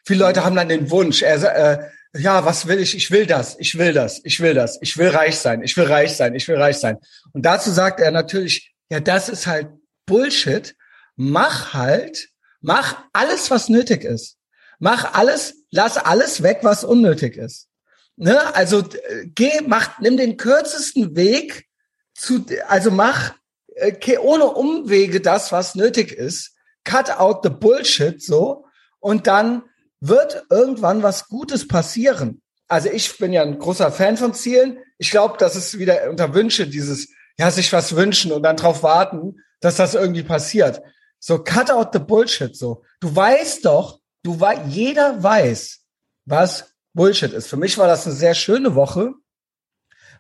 Viele 0.09 0.25
Leute 0.25 0.43
haben 0.43 0.57
dann 0.57 0.71
den 0.71 0.91
Wunsch, 0.91 1.21
er, 1.21 1.37
äh, 1.55 1.91
ja, 2.19 2.47
was 2.47 2.67
will 2.67 2.79
ich? 2.81 2.97
Ich 2.97 3.11
will 3.11 3.27
das, 3.27 3.57
ich 3.59 3.77
will 3.77 3.93
das, 3.93 4.23
ich 4.25 4.41
will 4.41 4.55
das, 4.55 4.79
ich 4.81 4.97
will 4.97 5.09
reich 5.09 5.39
sein, 5.39 5.63
ich 5.63 5.77
will 5.77 5.85
reich 5.85 6.17
sein, 6.17 6.35
ich 6.35 6.49
will 6.49 6.57
reich 6.57 6.79
sein. 6.79 6.97
Und 7.35 7.45
dazu 7.45 7.71
sagt 7.71 8.01
er 8.01 8.11
natürlich, 8.11 8.75
ja, 8.89 9.01
das 9.01 9.29
ist 9.29 9.47
halt 9.47 9.69
Bullshit, 10.07 10.75
mach 11.17 11.75
halt, 11.75 12.31
mach 12.63 13.05
alles, 13.13 13.51
was 13.51 13.69
nötig 13.69 14.03
ist. 14.03 14.39
Mach 14.79 15.13
alles, 15.13 15.67
lass 15.71 15.99
alles 15.99 16.43
weg, 16.43 16.61
was 16.63 16.85
unnötig 16.85 17.37
ist. 17.37 17.69
Ne? 18.17 18.55
Also 18.55 18.89
geh, 19.35 19.61
mach, 19.67 19.99
nimm 19.99 20.17
den 20.17 20.39
kürzesten 20.39 21.17
Weg 21.17 21.67
zu, 22.15 22.47
also 22.67 22.91
mach 22.91 23.35
äh, 23.75 24.17
ohne 24.17 24.47
Umwege 24.47 25.21
das, 25.21 25.53
was 25.53 25.75
nötig 25.75 26.13
ist. 26.13 26.55
Cut 26.85 27.11
out 27.11 27.41
the 27.43 27.51
bullshit 27.51 28.23
so 28.23 28.65
und 29.01 29.27
dann 29.27 29.65
wird 30.01 30.45
irgendwann 30.51 31.03
was 31.03 31.29
Gutes 31.29 31.67
passieren. 31.67 32.43
Also 32.69 32.91
ich 32.91 33.17
bin 33.19 33.33
ja 33.33 33.43
ein 33.43 33.59
großer 33.59 33.91
Fan 33.91 34.17
von 34.17 34.35
Zielen. 34.35 34.79
Ich 34.99 35.11
glaube, 35.11 35.37
das 35.39 35.57
ist 35.57 35.79
wieder 35.79 36.11
unter 36.11 36.35
Wünsche 36.35 36.67
dieses, 36.67 37.09
ja, 37.39 37.51
sich 37.51 37.73
was 37.73 37.97
wünschen 37.97 38.33
und 38.33 38.43
dann 38.43 38.57
drauf 38.57 38.83
warten, 38.83 39.43
dass 39.61 39.77
das 39.77 39.95
irgendwie 39.95 40.23
passiert. 40.23 40.83
So, 41.19 41.43
cut 41.43 41.71
out 41.71 41.91
the 41.93 41.99
bullshit, 41.99 42.55
so. 42.55 42.85
Du 43.01 43.15
weißt 43.15 43.65
doch, 43.65 44.01
du 44.23 44.41
wei 44.41 44.63
jeder 44.67 45.23
weiß, 45.23 45.81
was 46.27 46.75
Bullshit 46.95 47.33
ist. 47.33 47.49
Für 47.49 47.57
mich 47.57 47.79
war 47.79 47.87
das 47.87 48.07
eine 48.07 48.15
sehr 48.15 48.35
schöne 48.35 48.75
Woche, 48.75 49.13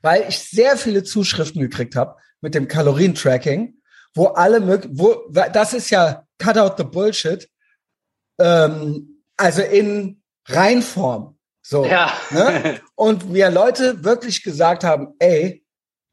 weil 0.02 0.26
ich 0.28 0.38
sehr 0.38 0.76
viele 0.76 1.02
Zuschriften 1.04 1.60
gekriegt 1.60 1.96
habe 1.96 2.16
mit 2.40 2.54
dem 2.54 2.68
Kalorientracking, 2.68 3.80
wo 4.14 4.26
alle 4.28 4.60
mög 4.60 4.88
wo 4.90 5.28
das 5.30 5.74
ist 5.74 5.90
ja 5.90 6.26
cut 6.38 6.56
out 6.56 6.78
the 6.78 6.84
bullshit, 6.84 7.48
ähm, 8.38 9.17
also 9.38 9.62
in 9.62 10.22
Reinform. 10.46 11.38
So. 11.62 11.84
Ja. 11.84 12.12
Ne? 12.30 12.80
Und 12.94 13.30
mir 13.30 13.50
Leute 13.50 14.04
wirklich 14.04 14.42
gesagt 14.42 14.84
haben, 14.84 15.14
ey, 15.18 15.64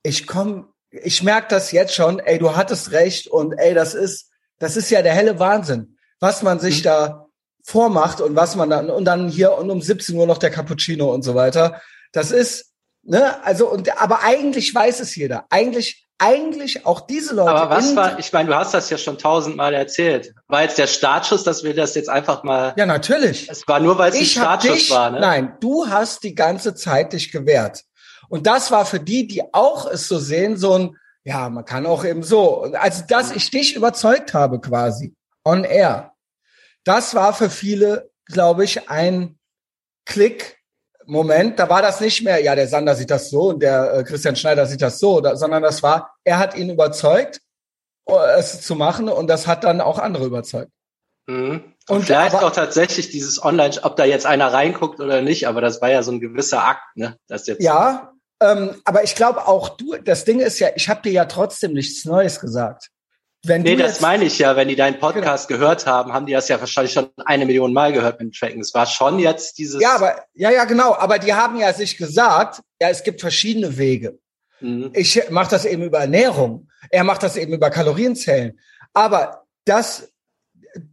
ich 0.03 0.27
komm, 0.27 0.74
ich 0.91 1.24
merke 1.24 1.48
das 1.50 1.72
jetzt 1.72 1.94
schon, 1.94 2.20
ey, 2.20 2.39
du 2.39 2.55
hattest 2.55 2.91
recht 2.91 3.27
und 3.27 3.53
ey, 3.53 3.74
das 3.74 3.94
ist, 3.94 4.29
das 4.60 4.77
ist 4.77 4.89
ja 4.89 5.01
der 5.01 5.13
helle 5.13 5.39
Wahnsinn, 5.39 5.98
was 6.20 6.44
man 6.44 6.60
sich 6.60 6.79
mhm. 6.79 6.84
da 6.84 7.25
vormacht 7.63 8.22
und 8.22 8.36
was 8.36 8.55
man 8.55 8.70
dann, 8.70 8.89
und 8.89 9.05
dann 9.05 9.27
hier 9.27 9.58
und 9.58 9.72
um 9.72 9.82
17 9.82 10.15
Uhr 10.15 10.27
noch 10.27 10.38
der 10.38 10.51
Cappuccino 10.51 11.13
und 11.13 11.24
so 11.24 11.36
weiter. 11.36 11.82
Das 12.12 12.32
ist, 12.32 12.72
ne, 13.03 13.44
also, 13.44 13.70
und, 13.70 14.00
aber 14.00 14.24
eigentlich 14.24 14.74
weiß 14.74 15.00
es 15.00 15.15
jeder. 15.15 15.46
Eigentlich, 15.50 16.05
eigentlich 16.17 16.86
auch 16.86 17.01
diese 17.01 17.36
Leute. 17.36 17.51
Aber 17.51 17.75
was 17.75 17.95
war, 17.95 18.19
ich 18.19 18.31
meine, 18.31 18.50
du 18.50 18.55
hast 18.55 18.74
das 18.74 18.89
ja 18.89 18.98
schon 18.98 19.17
tausendmal 19.17 19.74
erzählt. 19.74 20.34
War 20.48 20.63
jetzt 20.63 20.77
der 20.77 20.88
Startschuss, 20.88 21.43
dass 21.43 21.63
wir 21.63 21.75
das 21.75 21.95
jetzt 21.95 22.10
einfach 22.10 22.43
mal. 22.43 22.74
Ja, 22.77 22.86
natürlich. 22.86 23.50
Es 23.50 23.67
war 23.67 23.79
nur, 23.79 23.98
weil 23.98 24.12
es 24.12 24.19
ein 24.19 24.25
Startschuss 24.25 24.74
dich, 24.74 24.91
war, 24.91 25.12
ne? 25.12 25.19
Nein, 25.19 25.57
du 25.60 25.88
hast 25.88 26.24
die 26.24 26.36
ganze 26.36 26.74
Zeit 26.74 27.13
dich 27.13 27.31
gewehrt. 27.31 27.84
Und 28.29 28.48
das 28.48 28.72
war 28.72 28.86
für 28.86 29.00
die, 29.00 29.27
die 29.27 29.43
auch 29.53 29.86
es 29.86 30.07
so 30.07 30.17
sehen, 30.17 30.57
so 30.57 30.74
ein, 30.74 30.98
ja, 31.24 31.50
man 31.50 31.65
kann 31.65 31.86
auch 31.86 32.05
eben 32.05 32.24
so. 32.24 32.72
Also, 32.74 33.03
dass 33.07 33.31
ich 33.31 33.51
dich 33.51 33.75
überzeugt 33.75 34.34
habe 34.34 34.62
quasi, 34.62 35.13
on 35.43 35.63
air. 35.63 36.13
Das 36.84 37.15
war 37.15 37.34
für 37.34 37.50
viele, 37.50 38.10
glaube 38.25 38.63
ich, 38.63 38.89
ein 38.89 39.38
Klick-Moment. 41.06 41.60
Da 41.60 41.70
war 41.70 41.82
das 41.82 42.02
nicht 42.02 42.24
mehr, 42.24 42.42
ja, 42.44 42.56
der 42.56 42.68
Sander 42.68 42.96
sieht 42.96 43.12
das 43.12 43.30
so 43.30 43.50
und 43.50 43.62
der 43.62 43.94
äh, 43.94 44.04
Christian 44.04 44.36
Schneider 44.36 44.66
sieht 44.66 44.82
das 44.82 45.00
so, 45.00 45.22
da, 45.22 45.36
sondern 45.36 45.64
das 45.64 45.84
war, 45.84 46.16
er 46.24 46.40
hat 46.40 46.56
ihn 46.56 46.70
überzeugt, 46.70 47.42
äh, 48.08 48.14
es 48.38 48.62
zu 48.62 48.76
machen 48.76 49.10
und 49.10 49.28
das 49.28 49.48
hat 49.48 49.64
dann 49.64 49.82
auch 49.82 50.00
andere 50.00 50.26
überzeugt. 50.26 50.72
Mhm. 51.28 51.74
Und, 51.88 51.98
und 51.98 52.06
vielleicht 52.06 52.36
aber, 52.36 52.48
auch 52.48 52.52
tatsächlich 52.52 53.10
dieses 53.10 53.44
Online, 53.44 53.76
ob 53.84 53.96
da 53.96 54.06
jetzt 54.06 54.26
einer 54.26 54.52
reinguckt 54.52 55.00
oder 55.00 55.22
nicht, 55.22 55.48
aber 55.48 55.62
das 55.62 55.82
war 55.82 55.92
ja 55.92 56.04
so 56.04 56.12
ein 56.12 56.20
gewisser 56.20 56.64
Akt, 56.64 56.84
ne? 56.96 57.18
Das 57.28 57.48
jetzt 57.48 57.62
ja, 57.62 58.12
ähm, 58.42 58.82
aber 58.84 59.04
ich 59.04 59.16
glaube 59.16 59.48
auch 59.48 59.70
du, 59.70 59.96
das 60.04 60.26
Ding 60.26 60.40
ist 60.40 60.60
ja, 60.60 60.70
ich 60.76 60.90
habe 60.90 61.02
dir 61.04 61.12
ja 61.12 61.26
trotzdem 61.26 61.74
nichts 61.74 62.06
Neues 62.06 62.40
gesagt. 62.40 62.90
Wenn 63.48 63.62
nee, 63.62 63.75
das 63.75 64.02
meine 64.02 64.25
ich 64.25 64.40
ja. 64.40 64.56
Wenn 64.56 64.68
die 64.68 64.75
deinen 64.75 65.00
Podcast 65.00 65.48
genau. 65.48 65.60
gehört 65.60 65.86
haben, 65.86 66.14
haben 66.14 66.25
die 66.25 66.34
das 66.34 66.48
ja 66.48 66.60
wahrscheinlich 66.60 66.94
schon 66.94 67.10
eine 67.25 67.46
Million 67.46 67.74
Mal 67.74 67.94
gehört 67.94 68.20
mit 68.20 68.30
dem 68.30 68.32
Tracken. 68.32 68.62
Es 68.62 68.74
war 68.74 68.86
schon 68.86 69.20
jetzt 69.20 69.58
dieses. 69.58 69.82
Ja, 69.82 69.96
aber, 69.96 70.24
ja, 70.34 70.52
ja, 70.52 70.66
genau. 70.66 70.96
Aber 70.96 71.20
die 71.20 71.34
haben 71.34 71.58
ja 71.58 71.74
sich 71.74 71.98
gesagt, 71.98 72.62
ja, 72.82 72.90
es 72.90 73.04
gibt 73.04 73.22
verschiedene 73.22 73.78
Wege. 73.78 74.20
Mhm. 74.60 74.92
Ich 74.94 75.30
mache 75.30 75.52
das 75.52 75.66
eben 75.66 75.84
über 75.84 76.00
Ernährung. 76.00 76.70
Er 76.90 77.04
macht 77.04 77.24
das 77.24 77.38
eben 77.38 77.54
über 77.54 77.70
Kalorienzellen. 77.70 78.60
Aber 78.94 79.46
das 79.66 80.12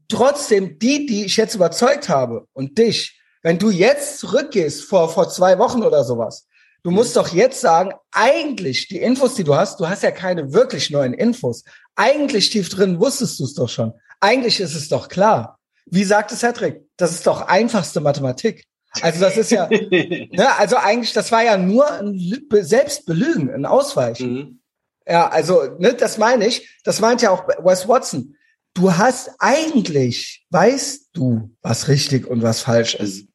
trotzdem 0.09 0.79
die, 0.79 1.07
die 1.07 1.25
ich 1.25 1.37
jetzt 1.37 1.55
überzeugt 1.55 2.09
habe 2.09 2.47
und 2.53 2.79
dich, 2.79 3.21
wenn 3.43 3.59
du 3.59 3.71
jetzt 3.71 4.19
zurückgehst 4.19 4.85
vor, 4.85 5.09
vor 5.09 5.29
zwei 5.29 5.59
Wochen 5.59 5.83
oder 5.83 6.05
sowas, 6.05 6.47
du 6.83 6.91
mhm. 6.91 6.97
musst 6.97 7.17
doch 7.17 7.29
jetzt 7.29 7.61
sagen, 7.61 7.93
eigentlich 8.11 8.89
die 8.89 9.01
Infos, 9.01 9.35
die 9.35 9.45
du 9.45 9.55
hast, 9.55 9.81
du 9.81 9.89
hast 9.89 10.03
ja 10.03 10.11
keine 10.11 10.53
wirklich 10.53 10.91
neuen 10.91 11.15
Infos. 11.15 11.65
Eigentlich 11.97 12.51
tief 12.51 12.69
drin 12.69 13.01
wusstest 13.01 13.39
du 13.41 13.45
es 13.45 13.55
doch 13.55 13.69
schon. 13.69 13.93
Eigentlich 14.21 14.61
ist 14.61 14.75
es 14.75 14.89
doch 14.89 15.09
klar. 15.09 15.59
Wie 15.87 16.05
sagt 16.05 16.33
es 16.33 16.43
Hedrick? 16.43 16.83
Das 16.97 17.13
ist 17.13 17.27
doch 17.27 17.43
einfachste 17.43 18.01
Mathematik. 18.01 18.65
Also 19.01 19.21
das 19.21 19.37
ist 19.37 19.51
ja, 19.51 19.69
ne, 19.71 20.57
also 20.59 20.77
eigentlich, 20.77 21.13
das 21.13 21.33
war 21.33 21.43
ja 21.43 21.57
nur 21.57 21.91
ein 21.91 22.19
Selbstbelügen, 22.51 23.51
ein 23.51 23.67
Ausweichen. 23.67 24.33
Mhm. 24.33 24.59
Ja, 25.07 25.29
also, 25.29 25.63
ne, 25.79 25.95
das 25.95 26.19
meine 26.19 26.47
ich. 26.47 26.69
Das 26.85 27.01
meint 27.01 27.23
ja 27.23 27.31
auch 27.31 27.49
Wes 27.49 27.89
Watson. 27.89 28.37
Du 28.75 28.97
hast 28.97 29.31
eigentlich, 29.39 30.47
weißt 30.51 31.11
du, 31.13 31.51
was 31.61 31.89
richtig 31.89 32.27
und 32.27 32.43
was 32.43 32.61
falsch 32.61 32.95
ist. 32.95 33.27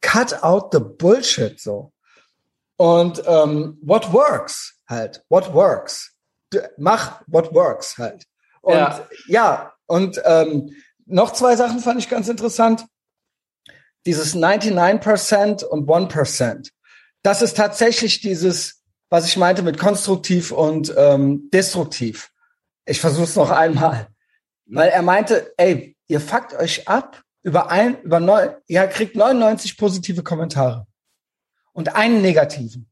Cut 0.00 0.42
out 0.42 0.72
the 0.72 0.80
bullshit 0.80 1.60
so. 1.60 1.92
Und 2.76 3.22
ähm, 3.26 3.78
what 3.82 4.12
works 4.12 4.80
halt, 4.88 5.24
what 5.28 5.52
works. 5.54 6.12
Mach 6.76 7.22
what 7.26 7.52
works 7.54 7.98
halt. 7.98 8.24
Und 8.60 8.74
ja, 8.74 9.08
ja 9.26 9.72
und 9.86 10.20
ähm, 10.24 10.74
noch 11.06 11.32
zwei 11.32 11.56
Sachen 11.56 11.80
fand 11.80 12.00
ich 12.00 12.08
ganz 12.08 12.28
interessant. 12.28 12.86
Dieses 14.06 14.34
99% 14.34 15.64
und 15.64 15.88
1%. 15.88 16.70
Das 17.22 17.42
ist 17.42 17.56
tatsächlich 17.56 18.20
dieses, 18.20 18.82
was 19.08 19.26
ich 19.26 19.36
meinte 19.36 19.62
mit 19.62 19.78
konstruktiv 19.78 20.52
und 20.52 20.92
ähm, 20.96 21.48
destruktiv. 21.52 22.30
Ich 22.86 23.00
versuche 23.00 23.24
es 23.24 23.36
noch 23.36 23.50
einmal. 23.50 24.08
Weil 24.66 24.90
er 24.90 25.02
meinte, 25.02 25.52
ey, 25.56 25.96
ihr 26.06 26.20
fuckt 26.20 26.54
euch 26.54 26.88
ab 26.88 27.22
über 27.42 27.70
ein, 27.70 28.00
über 28.02 28.20
neun, 28.20 28.54
ihr 28.66 28.86
kriegt 28.86 29.16
99 29.16 29.76
positive 29.76 30.22
Kommentare 30.22 30.86
und 31.74 31.94
einen 31.94 32.22
negativen. 32.22 32.90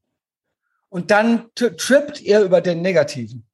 Und 0.89 1.09
dann 1.09 1.49
trippt 1.55 2.21
ihr 2.21 2.41
über 2.41 2.61
den 2.61 2.83
negativen. 2.83 3.47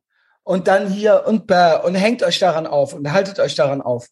Und 0.44 0.68
dann 0.68 0.90
hier 0.90 1.24
und 1.26 1.48
bäh 1.48 1.80
und 1.84 1.96
hängt 1.96 2.24
euch 2.24 2.40
daran 2.40 2.68
auf 2.68 2.94
und 2.94 3.10
haltet 3.14 3.40
euch 3.40 3.56
daran 3.56 3.82
auf. 3.82 4.10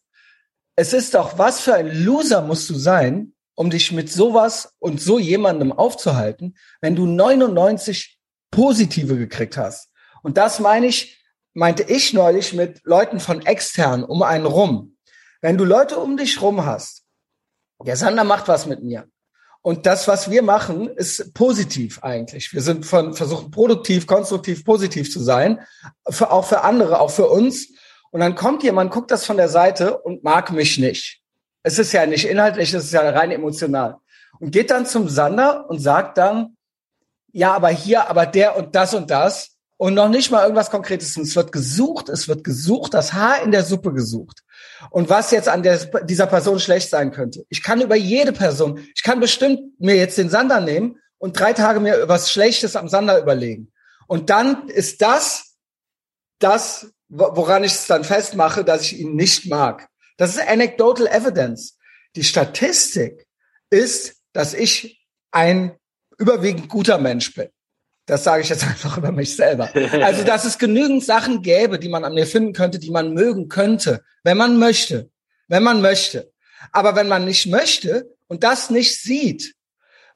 Es 0.76 0.92
ist 0.94 1.12
doch, 1.12 1.36
was 1.36 1.60
für 1.60 1.74
ein 1.74 2.04
Loser 2.04 2.40
musst 2.40 2.70
du 2.70 2.74
sein, 2.74 3.34
um 3.54 3.68
dich 3.68 3.92
mit 3.92 4.10
sowas 4.10 4.76
und 4.78 5.00
so 5.00 5.18
jemandem 5.18 5.72
aufzuhalten, 5.72 6.56
wenn 6.80 6.94
du 6.94 7.06
99 7.06 8.18
positive 8.50 9.18
gekriegt 9.18 9.56
hast. 9.56 9.90
Und 10.22 10.38
das 10.38 10.60
meine 10.60 10.86
ich, 10.86 11.20
meinte 11.54 11.82
ich 11.82 12.12
neulich 12.12 12.52
mit 12.52 12.80
Leuten 12.84 13.18
von 13.18 13.44
extern 13.44 14.04
um 14.04 14.22
einen 14.22 14.46
rum. 14.46 14.96
Wenn 15.40 15.58
du 15.58 15.64
Leute 15.64 15.98
um 15.98 16.16
dich 16.16 16.40
rum 16.40 16.64
hast, 16.64 17.04
der 17.84 17.96
Sander 17.96 18.24
macht 18.24 18.48
was 18.48 18.66
mit 18.66 18.82
mir. 18.82 19.08
Und 19.62 19.86
das, 19.86 20.08
was 20.08 20.30
wir 20.30 20.42
machen, 20.42 20.88
ist 20.88 21.34
positiv 21.34 22.02
eigentlich. 22.02 22.52
Wir 22.52 22.62
sind 22.62 22.86
von, 22.86 23.14
versuchen 23.14 23.50
produktiv, 23.50 24.06
konstruktiv, 24.06 24.64
positiv 24.64 25.10
zu 25.10 25.20
sein. 25.20 25.60
Für, 26.08 26.30
auch 26.30 26.46
für 26.46 26.62
andere, 26.62 27.00
auch 27.00 27.10
für 27.10 27.28
uns. 27.28 27.68
Und 28.10 28.20
dann 28.20 28.34
kommt 28.34 28.62
jemand, 28.62 28.90
guckt 28.90 29.10
das 29.10 29.26
von 29.26 29.36
der 29.36 29.48
Seite 29.48 29.98
und 29.98 30.24
mag 30.24 30.52
mich 30.52 30.78
nicht. 30.78 31.20
Es 31.62 31.78
ist 31.78 31.92
ja 31.92 32.06
nicht 32.06 32.24
inhaltlich, 32.24 32.72
es 32.72 32.84
ist 32.84 32.92
ja 32.92 33.08
rein 33.10 33.30
emotional. 33.30 33.96
Und 34.38 34.52
geht 34.52 34.70
dann 34.70 34.86
zum 34.86 35.08
Sander 35.08 35.68
und 35.68 35.80
sagt 35.80 36.16
dann, 36.16 36.56
ja, 37.32 37.52
aber 37.52 37.68
hier, 37.68 38.08
aber 38.08 38.24
der 38.24 38.56
und 38.56 38.74
das 38.74 38.94
und 38.94 39.10
das 39.10 39.58
und 39.76 39.94
noch 39.94 40.08
nicht 40.08 40.30
mal 40.30 40.42
irgendwas 40.42 40.70
Konkretes. 40.70 41.16
Und 41.16 41.24
es 41.24 41.36
wird 41.36 41.52
gesucht, 41.52 42.08
es 42.08 42.28
wird 42.28 42.44
gesucht, 42.44 42.94
das 42.94 43.12
Haar 43.12 43.42
in 43.42 43.50
der 43.50 43.64
Suppe 43.64 43.92
gesucht. 43.92 44.42
Und 44.90 45.08
was 45.08 45.30
jetzt 45.30 45.48
an 45.48 45.62
der, 45.62 45.78
dieser 46.04 46.26
Person 46.26 46.60
schlecht 46.60 46.90
sein 46.90 47.10
könnte. 47.10 47.44
Ich 47.48 47.62
kann 47.62 47.80
über 47.80 47.96
jede 47.96 48.32
Person, 48.32 48.78
ich 48.94 49.02
kann 49.02 49.20
bestimmt 49.20 49.80
mir 49.80 49.96
jetzt 49.96 50.18
den 50.18 50.30
Sander 50.30 50.60
nehmen 50.60 50.98
und 51.18 51.38
drei 51.38 51.52
Tage 51.52 51.80
mir 51.80 52.08
was 52.08 52.30
Schlechtes 52.30 52.76
am 52.76 52.88
Sander 52.88 53.20
überlegen. 53.20 53.72
Und 54.06 54.30
dann 54.30 54.68
ist 54.68 55.02
das, 55.02 55.56
das, 56.38 56.92
woran 57.08 57.64
ich 57.64 57.72
es 57.72 57.86
dann 57.86 58.04
festmache, 58.04 58.64
dass 58.64 58.82
ich 58.82 59.00
ihn 59.00 59.14
nicht 59.14 59.46
mag. 59.46 59.88
Das 60.16 60.30
ist 60.30 60.46
anecdotal 60.46 61.06
evidence. 61.06 61.78
Die 62.16 62.24
Statistik 62.24 63.26
ist, 63.70 64.16
dass 64.32 64.54
ich 64.54 65.06
ein 65.30 65.76
überwiegend 66.18 66.68
guter 66.68 66.98
Mensch 66.98 67.34
bin. 67.34 67.48
Das 68.08 68.24
sage 68.24 68.42
ich 68.42 68.48
jetzt 68.48 68.64
einfach 68.66 68.98
über 68.98 69.12
mich 69.12 69.36
selber. 69.36 69.70
Also, 70.02 70.24
dass 70.24 70.44
es 70.44 70.58
genügend 70.58 71.04
Sachen 71.04 71.42
gäbe, 71.42 71.78
die 71.78 71.88
man 71.88 72.04
an 72.04 72.14
mir 72.14 72.26
finden 72.26 72.52
könnte, 72.52 72.80
die 72.80 72.90
man 72.90 73.12
mögen 73.12 73.48
könnte, 73.48 74.02
wenn 74.24 74.36
man 74.36 74.58
möchte. 74.58 75.10
Wenn 75.46 75.62
man 75.62 75.80
möchte. 75.80 76.32
Aber 76.72 76.96
wenn 76.96 77.08
man 77.08 77.24
nicht 77.24 77.46
möchte 77.46 78.14
und 78.26 78.42
das 78.42 78.70
nicht 78.70 79.00
sieht, 79.00 79.54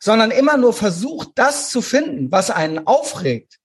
sondern 0.01 0.31
immer 0.31 0.57
nur 0.57 0.73
versucht, 0.73 1.31
das 1.37 1.71
zu 1.71 1.81
finden, 1.81 2.33
was 2.33 2.51
einen 2.51 2.87
aufregt, 2.87 3.59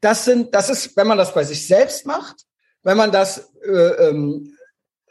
das 0.00 0.24
sind, 0.24 0.54
das 0.54 0.68
ist, 0.68 0.96
wenn 0.96 1.06
man 1.06 1.18
das 1.18 1.32
bei 1.32 1.44
sich 1.44 1.66
selbst 1.66 2.04
macht, 2.04 2.44
wenn 2.82 2.96
man 2.96 3.12
das 3.12 3.52
äh, 3.64 4.08
ähm, 4.08 4.56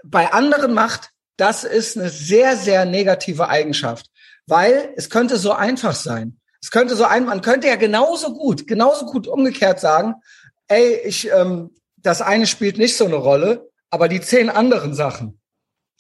bei 0.03 0.31
anderen 0.31 0.73
macht, 0.73 1.09
das 1.37 1.63
ist 1.63 1.97
eine 1.97 2.09
sehr, 2.09 2.57
sehr 2.57 2.85
negative 2.85 3.47
Eigenschaft, 3.47 4.07
weil 4.45 4.93
es 4.95 5.09
könnte 5.09 5.37
so 5.37 5.53
einfach 5.53 5.95
sein. 5.95 6.39
Es 6.63 6.71
könnte 6.71 6.95
so 6.95 7.03
ein, 7.03 7.25
man 7.25 7.41
könnte 7.41 7.67
ja 7.67 7.75
genauso 7.75 8.33
gut, 8.33 8.67
genauso 8.67 9.05
gut 9.05 9.27
umgekehrt 9.27 9.81
sagen, 9.81 10.15
ey, 10.69 10.95
ich, 11.03 11.29
ähm, 11.29 11.75
das 11.97 12.21
eine 12.21 12.47
spielt 12.47 12.77
nicht 12.77 12.95
so 12.95 13.03
eine 13.03 13.17
Rolle, 13.17 13.69
aber 13.89 14.07
die 14.07 14.21
zehn 14.21 14.49
anderen 14.49 14.93
Sachen, 14.93 15.41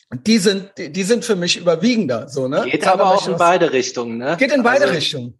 die 0.09 0.37
sind, 0.37 0.71
die, 0.77 0.89
die 0.89 1.03
sind 1.03 1.25
für 1.25 1.35
mich 1.35 1.57
überwiegender, 1.57 2.29
so, 2.29 2.47
ne? 2.47 2.63
Geht 2.63 2.87
aber 2.87 3.07
auch 3.07 3.27
in 3.27 3.35
beide 3.35 3.73
Richtungen, 3.73 4.17
ne? 4.17 4.37
Geht 4.39 4.53
in 4.53 4.63
beide 4.63 4.83
also, 4.83 4.93
Richtungen. 4.95 5.37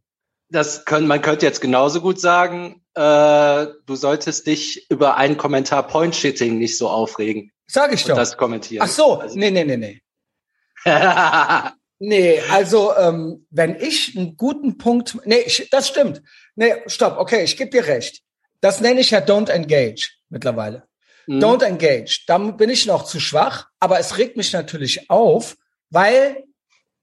Das 0.49 0.83
können, 0.83 1.07
man 1.07 1.21
könnte 1.21 1.45
jetzt 1.45 1.61
genauso 1.61 2.01
gut 2.01 2.19
sagen, 2.19 2.83
äh, 2.93 3.67
du 3.85 3.95
solltest 3.95 4.45
dich 4.45 4.89
über 4.89 5.15
einen 5.15 5.37
Kommentar 5.37 5.87
Point-Shitting 5.87 6.57
nicht 6.57 6.77
so 6.77 6.89
aufregen. 6.89 7.53
Sag 7.65 7.93
ich 7.93 8.03
doch. 8.03 8.17
Das 8.17 8.35
kommentieren. 8.35 8.83
Ach 8.85 8.91
so, 8.91 9.19
also. 9.21 9.39
nee, 9.39 9.51
nee, 9.51 9.63
nee, 9.63 9.77
nee. 9.77 10.01
Nee, 12.05 12.41
also 12.51 12.93
ähm, 12.97 13.47
wenn 13.49 13.79
ich 13.79 14.17
einen 14.17 14.35
guten 14.35 14.77
Punkt, 14.77 15.17
nee, 15.23 15.39
ich, 15.45 15.69
das 15.71 15.87
stimmt. 15.87 16.21
Nee, 16.53 16.73
stopp, 16.87 17.17
okay, 17.17 17.45
ich 17.45 17.55
gebe 17.55 17.71
dir 17.71 17.87
recht. 17.87 18.21
Das 18.59 18.81
nenne 18.81 18.99
ich 18.99 19.11
ja 19.11 19.19
Don't 19.19 19.49
Engage 19.49 20.09
mittlerweile. 20.27 20.83
Mhm. 21.27 21.39
Don't 21.39 21.63
Engage. 21.63 22.25
Da 22.27 22.37
bin 22.39 22.69
ich 22.69 22.85
noch 22.87 23.05
zu 23.05 23.21
schwach, 23.21 23.67
aber 23.79 23.99
es 23.99 24.17
regt 24.17 24.35
mich 24.35 24.51
natürlich 24.51 25.09
auf, 25.09 25.55
weil 25.91 26.43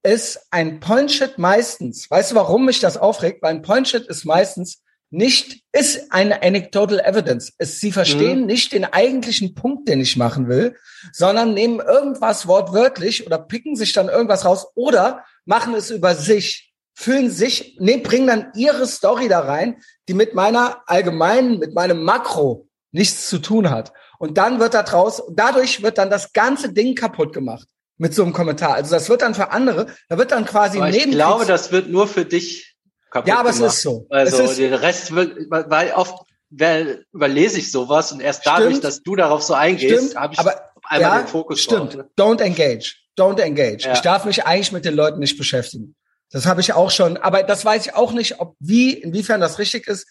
es 0.03 0.45
ein 0.51 0.79
Point-Shit 0.79 1.39
meistens, 1.39 2.11
weißt 2.11 2.33
du, 2.33 2.35
warum 2.35 2.67
mich 2.67 2.79
das 2.79 2.97
aufregt? 2.97 3.41
Weil 3.41 3.55
ein 3.55 3.63
Point-Shit 3.63 4.05
ist 4.05 4.23
meistens 4.23 4.83
nicht, 5.11 5.61
ist 5.73 6.11
eine 6.11 6.41
anecdotal 6.41 6.99
evidence. 7.01 7.53
Es, 7.57 7.79
sie 7.81 7.91
verstehen 7.91 8.41
mhm. 8.41 8.45
nicht 8.45 8.71
den 8.71 8.85
eigentlichen 8.85 9.53
Punkt, 9.53 9.87
den 9.89 9.99
ich 9.99 10.15
machen 10.15 10.47
will, 10.47 10.75
sondern 11.11 11.53
nehmen 11.53 11.79
irgendwas 11.79 12.47
wortwörtlich 12.47 13.25
oder 13.27 13.37
picken 13.37 13.75
sich 13.75 13.91
dann 13.91 14.07
irgendwas 14.07 14.45
raus 14.45 14.67
oder 14.73 15.25
machen 15.45 15.73
es 15.75 15.91
über 15.91 16.15
sich, 16.15 16.73
fühlen 16.93 17.29
sich, 17.29 17.77
nee, 17.79 17.97
bringen 17.97 18.27
dann 18.27 18.51
ihre 18.55 18.87
Story 18.87 19.27
da 19.27 19.41
rein, 19.41 19.81
die 20.07 20.13
mit 20.13 20.33
meiner 20.33 20.81
allgemeinen, 20.87 21.59
mit 21.59 21.73
meinem 21.75 22.03
Makro 22.03 22.69
nichts 22.91 23.27
zu 23.27 23.39
tun 23.39 23.69
hat. 23.69 23.91
Und 24.17 24.37
dann 24.37 24.59
wird 24.59 24.73
da 24.73 24.83
draus, 24.83 25.21
dadurch 25.33 25.83
wird 25.83 25.97
dann 25.97 26.09
das 26.09 26.31
ganze 26.31 26.71
Ding 26.71 26.95
kaputt 26.95 27.33
gemacht 27.33 27.67
mit 27.97 28.13
so 28.13 28.23
einem 28.23 28.33
Kommentar. 28.33 28.75
Also 28.75 28.91
das 28.91 29.09
wird 29.09 29.23
dann 29.23 29.35
für 29.35 29.51
andere, 29.51 29.87
da 30.07 30.17
wird 30.17 30.31
dann 30.31 30.45
quasi 30.45 30.77
Aber 30.77 30.89
Ich 30.89 31.11
glaube, 31.11 31.45
das 31.45 31.71
wird 31.71 31.89
nur 31.89 32.07
für 32.07 32.23
dich 32.23 32.70
kaputt 33.11 33.27
Ja, 33.27 33.39
aber 33.39 33.51
gemacht. 33.51 33.67
es 33.67 33.75
ist 33.75 33.81
so. 33.83 34.07
Also 34.09 34.43
ist, 34.43 34.57
der 34.57 34.81
Rest 34.81 35.13
wird, 35.13 35.37
weil 35.49 35.91
oft 35.91 36.25
weil, 36.51 37.05
überlese 37.13 37.59
ich 37.59 37.71
sowas 37.71 38.11
und 38.11 38.19
erst 38.19 38.45
dadurch, 38.45 38.71
stimmt, 38.71 38.83
dass 38.83 39.03
du 39.03 39.15
darauf 39.15 39.41
so 39.41 39.53
eingehst, 39.53 40.15
habe 40.15 40.33
ich 40.33 40.39
aber, 40.39 40.61
einmal 40.83 41.11
ja, 41.11 41.21
den 41.21 41.27
Fokus 41.27 41.61
Stimmt. 41.61 41.93
Drauf, 41.93 42.03
ne? 42.03 42.09
Don't 42.17 42.41
engage. 42.41 42.95
Don't 43.17 43.39
engage. 43.39 43.85
Ja. 43.85 43.93
Ich 43.93 44.01
darf 44.01 44.25
mich 44.25 44.45
eigentlich 44.45 44.71
mit 44.71 44.83
den 44.85 44.95
Leuten 44.95 45.19
nicht 45.19 45.37
beschäftigen. 45.37 45.95
Das 46.29 46.45
habe 46.45 46.61
ich 46.61 46.73
auch 46.73 46.91
schon, 46.91 47.17
aber 47.17 47.43
das 47.43 47.63
weiß 47.65 47.85
ich 47.85 47.93
auch 47.93 48.13
nicht, 48.13 48.39
ob 48.39 48.55
wie, 48.59 48.93
inwiefern 48.93 49.41
das 49.41 49.59
richtig 49.59 49.87
ist, 49.87 50.07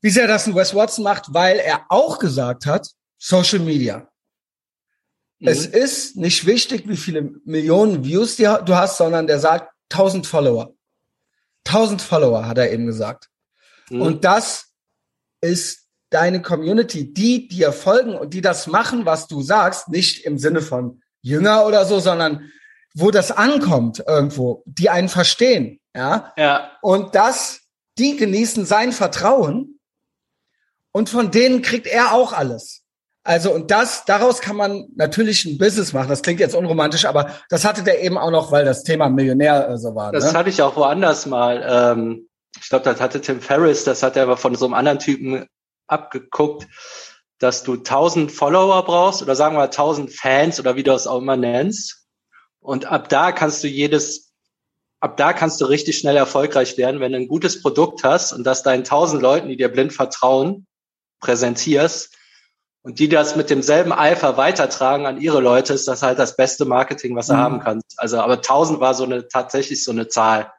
wie 0.00 0.10
sehr 0.10 0.26
das 0.26 0.46
ein 0.46 0.54
Wes 0.54 0.74
Watson 0.74 1.04
macht, 1.04 1.26
weil 1.34 1.58
er 1.58 1.86
auch 1.88 2.18
gesagt 2.18 2.66
hat, 2.66 2.88
Social 3.18 3.58
Media. 3.58 4.08
Mhm. 5.38 5.48
Es 5.48 5.66
ist 5.66 6.16
nicht 6.16 6.46
wichtig, 6.46 6.88
wie 6.88 6.96
viele 6.96 7.34
Millionen 7.44 8.04
Views 8.04 8.36
du 8.36 8.76
hast, 8.76 8.98
sondern 8.98 9.26
der 9.26 9.40
sagt 9.40 9.72
1000 9.90 10.26
Follower. 10.26 10.74
1000 11.66 12.02
Follower, 12.02 12.46
hat 12.46 12.58
er 12.58 12.72
eben 12.72 12.86
gesagt. 12.86 13.28
Mhm. 13.90 14.02
Und 14.02 14.24
das 14.24 14.72
ist 15.40 15.86
deine 16.10 16.42
Community, 16.42 17.12
die 17.12 17.48
dir 17.48 17.72
folgen 17.72 18.14
und 18.14 18.34
die 18.34 18.40
das 18.40 18.66
machen, 18.66 19.06
was 19.06 19.28
du 19.28 19.42
sagst, 19.42 19.88
nicht 19.88 20.24
im 20.24 20.38
Sinne 20.38 20.60
von 20.60 21.02
Jünger 21.22 21.66
oder 21.66 21.84
so, 21.84 22.00
sondern 22.00 22.50
wo 22.94 23.10
das 23.10 23.30
ankommt 23.30 24.02
irgendwo, 24.06 24.62
die 24.66 24.90
einen 24.90 25.08
verstehen, 25.08 25.80
ja. 25.94 26.32
Ja. 26.36 26.72
Und 26.82 27.14
das, 27.14 27.60
die 27.98 28.16
genießen 28.16 28.66
sein 28.66 28.92
Vertrauen 28.92 29.78
und 30.92 31.08
von 31.08 31.30
denen 31.30 31.62
kriegt 31.62 31.86
er 31.86 32.12
auch 32.12 32.32
alles. 32.32 32.79
Also 33.22 33.52
und 33.52 33.70
das, 33.70 34.04
daraus 34.06 34.40
kann 34.40 34.56
man 34.56 34.88
natürlich 34.96 35.44
ein 35.44 35.58
Business 35.58 35.92
machen. 35.92 36.08
Das 36.08 36.22
klingt 36.22 36.40
jetzt 36.40 36.54
unromantisch, 36.54 37.04
aber 37.04 37.30
das 37.50 37.64
hatte 37.64 37.82
der 37.82 38.02
eben 38.02 38.16
auch 38.16 38.30
noch, 38.30 38.50
weil 38.50 38.64
das 38.64 38.82
Thema 38.82 39.10
Millionär 39.10 39.68
äh, 39.68 39.78
so 39.78 39.94
war. 39.94 40.10
Das 40.12 40.32
ne? 40.32 40.38
hatte 40.38 40.48
ich 40.48 40.62
auch 40.62 40.76
woanders 40.76 41.26
mal. 41.26 41.62
Ähm, 41.66 42.28
ich 42.60 42.68
glaube, 42.68 42.84
das 42.84 43.00
hatte 43.00 43.20
Tim 43.20 43.40
Ferriss, 43.40 43.84
das 43.84 44.02
hat 44.02 44.16
er 44.16 44.24
aber 44.24 44.36
von 44.36 44.54
so 44.54 44.64
einem 44.64 44.74
anderen 44.74 44.98
Typen 44.98 45.46
abgeguckt, 45.86 46.66
dass 47.38 47.62
du 47.62 47.74
1000 47.74 48.32
Follower 48.32 48.84
brauchst 48.84 49.22
oder 49.22 49.36
sagen 49.36 49.56
wir 49.56 49.64
1000 49.64 50.12
Fans 50.12 50.58
oder 50.58 50.76
wie 50.76 50.82
du 50.82 50.92
es 50.92 51.06
auch 51.06 51.18
immer 51.18 51.36
nennst. 51.36 52.06
Und 52.60 52.86
ab 52.86 53.08
da 53.10 53.32
kannst 53.32 53.62
du 53.62 53.68
jedes, 53.68 54.32
ab 55.00 55.16
da 55.18 55.32
kannst 55.34 55.60
du 55.60 55.66
richtig 55.66 55.98
schnell 55.98 56.16
erfolgreich 56.16 56.78
werden, 56.78 57.00
wenn 57.00 57.12
du 57.12 57.18
ein 57.18 57.28
gutes 57.28 57.60
Produkt 57.60 58.02
hast 58.02 58.32
und 58.32 58.44
das 58.44 58.62
deinen 58.62 58.80
1000 58.80 59.20
Leuten, 59.20 59.48
die 59.48 59.56
dir 59.56 59.68
blind 59.68 59.92
vertrauen, 59.92 60.66
präsentierst 61.20 62.16
und 62.82 62.98
die 62.98 63.08
das 63.08 63.36
mit 63.36 63.50
demselben 63.50 63.92
Eifer 63.92 64.36
weitertragen 64.36 65.06
an 65.06 65.20
ihre 65.20 65.40
Leute, 65.40 65.74
ist 65.74 65.86
das 65.86 66.02
halt 66.02 66.18
das 66.18 66.36
beste 66.36 66.64
Marketing, 66.64 67.14
was 67.14 67.26
du 67.26 67.34
mhm. 67.34 67.38
haben 67.38 67.60
kannst. 67.60 67.94
Also, 67.98 68.18
aber 68.18 68.34
1000 68.34 68.80
war 68.80 68.94
so 68.94 69.04
eine, 69.04 69.28
tatsächlich 69.28 69.84
so 69.84 69.90
eine 69.90 70.08
Zahl. 70.08 70.50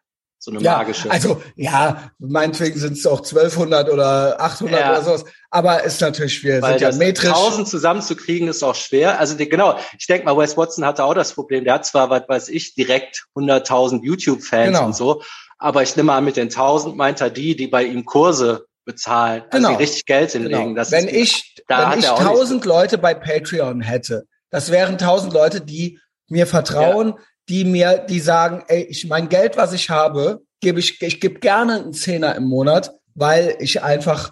So 0.44 0.50
eine 0.50 0.60
ja, 0.60 0.78
magische. 0.78 1.10
Also, 1.12 1.40
ja, 1.56 2.10
meinetwegen 2.18 2.80
sind 2.80 2.94
es 2.94 3.06
auch 3.06 3.20
1200 3.20 3.92
oder 3.92 4.42
800 4.42 4.80
ja. 4.80 4.92
oder 4.92 5.04
sowas. 5.04 5.26
Aber 5.52 5.84
ist 5.84 6.02
natürlich 6.02 6.34
schwer. 6.34 6.64
Weil 6.64 6.80
sind 6.80 6.92
ja 6.94 6.98
metrisch. 6.98 7.30
1000 7.30 7.68
zusammenzukriegen 7.68 8.48
ist 8.48 8.64
auch 8.64 8.74
schwer. 8.74 9.20
Also, 9.20 9.36
die, 9.36 9.48
genau. 9.48 9.78
Ich 10.00 10.08
denke 10.08 10.26
mal, 10.26 10.36
Wes 10.36 10.58
Watson 10.58 10.84
hatte 10.84 11.04
auch 11.04 11.14
das 11.14 11.34
Problem. 11.34 11.64
Der 11.64 11.76
hat 11.76 11.86
zwar, 11.86 12.10
was 12.10 12.28
weiß 12.28 12.50
ich, 12.50 12.74
direkt 12.74 13.28
100.000 13.36 14.04
YouTube-Fans 14.04 14.68
genau. 14.78 14.86
und 14.86 14.96
so. 14.96 15.22
Aber 15.60 15.84
ich 15.84 15.96
nehme 15.96 16.14
an, 16.14 16.26
mit 16.26 16.38
den 16.38 16.48
1000 16.48 16.96
meint 16.96 17.22
er 17.22 17.30
die, 17.30 17.56
die 17.56 17.68
bei 17.68 17.84
ihm 17.84 18.06
Kurse 18.06 18.66
bezahlen, 18.92 19.44
also 19.50 19.68
genau. 19.68 19.78
richtig 19.80 20.06
Geld 20.06 20.32
hinlegen. 20.32 20.76
Genau. 20.76 20.92
Wenn 20.92 21.08
ist, 21.08 21.16
ich, 21.16 21.64
wenn 21.68 22.00
ich 22.00 22.06
tausend 22.06 22.66
Leute 22.66 22.98
bei 22.98 23.14
Patreon 23.14 23.82
hätte, 23.82 24.26
das 24.50 24.72
wären 24.72 24.98
tausend 24.98 25.34
Leute, 25.34 25.62
die 25.62 26.00
mir 26.28 26.48
vertrauen, 26.48 27.10
ja. 27.10 27.24
die 27.50 27.66
mir, 27.66 28.06
die 28.10 28.20
sagen, 28.20 28.64
ey, 28.68 28.84
ich 28.84 29.08
mein 29.08 29.30
Geld, 29.30 29.58
was 29.58 29.74
ich 29.74 29.90
habe, 29.90 30.42
gebe 30.60 30.80
ich, 30.80 31.02
ich 31.02 31.20
gebe 31.20 31.40
gerne 31.40 31.76
einen 31.76 31.94
Zehner 31.94 32.36
im 32.36 32.44
Monat, 32.44 32.92
weil 33.16 33.56
ich 33.60 33.82
einfach 33.84 34.32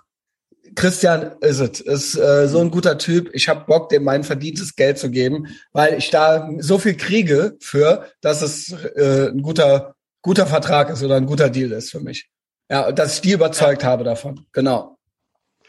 Christian 0.75 1.32
ist 1.42 1.60
es, 1.60 1.80
ist 1.82 2.16
äh, 2.16 2.48
so 2.48 2.60
ein 2.60 2.70
guter 2.70 3.00
Typ. 3.00 3.32
Ich 3.34 3.50
habe 3.50 3.66
Bock, 3.66 3.89
dem 3.89 4.04
mein 4.04 4.24
verdientes 4.24 4.75
Geld 4.75 5.00
zu 5.00 5.10
geben, 5.10 5.48
weil 5.72 5.98
ich 5.98 6.12
da 6.12 6.48
so 6.60 6.78
viel 6.78 6.96
kriege 6.96 7.58
für, 7.60 8.06
dass 8.22 8.44
es 8.44 8.72
äh, 8.96 9.30
ein 9.30 9.42
guter 9.42 9.96
guter 10.22 10.48
Vertrag 10.48 10.89
ist 10.89 11.04
oder 11.04 11.16
ein 11.16 11.25
guter 11.25 11.50
Deal 11.50 11.72
ist 11.72 11.92
für 11.92 12.00
mich. 12.00 12.30
Ja, 12.69 12.91
dass 12.91 13.15
ich 13.15 13.21
die 13.21 13.31
überzeugt 13.31 13.83
ja. 13.83 13.89
habe 13.89 14.03
davon. 14.03 14.45
Genau. 14.53 14.97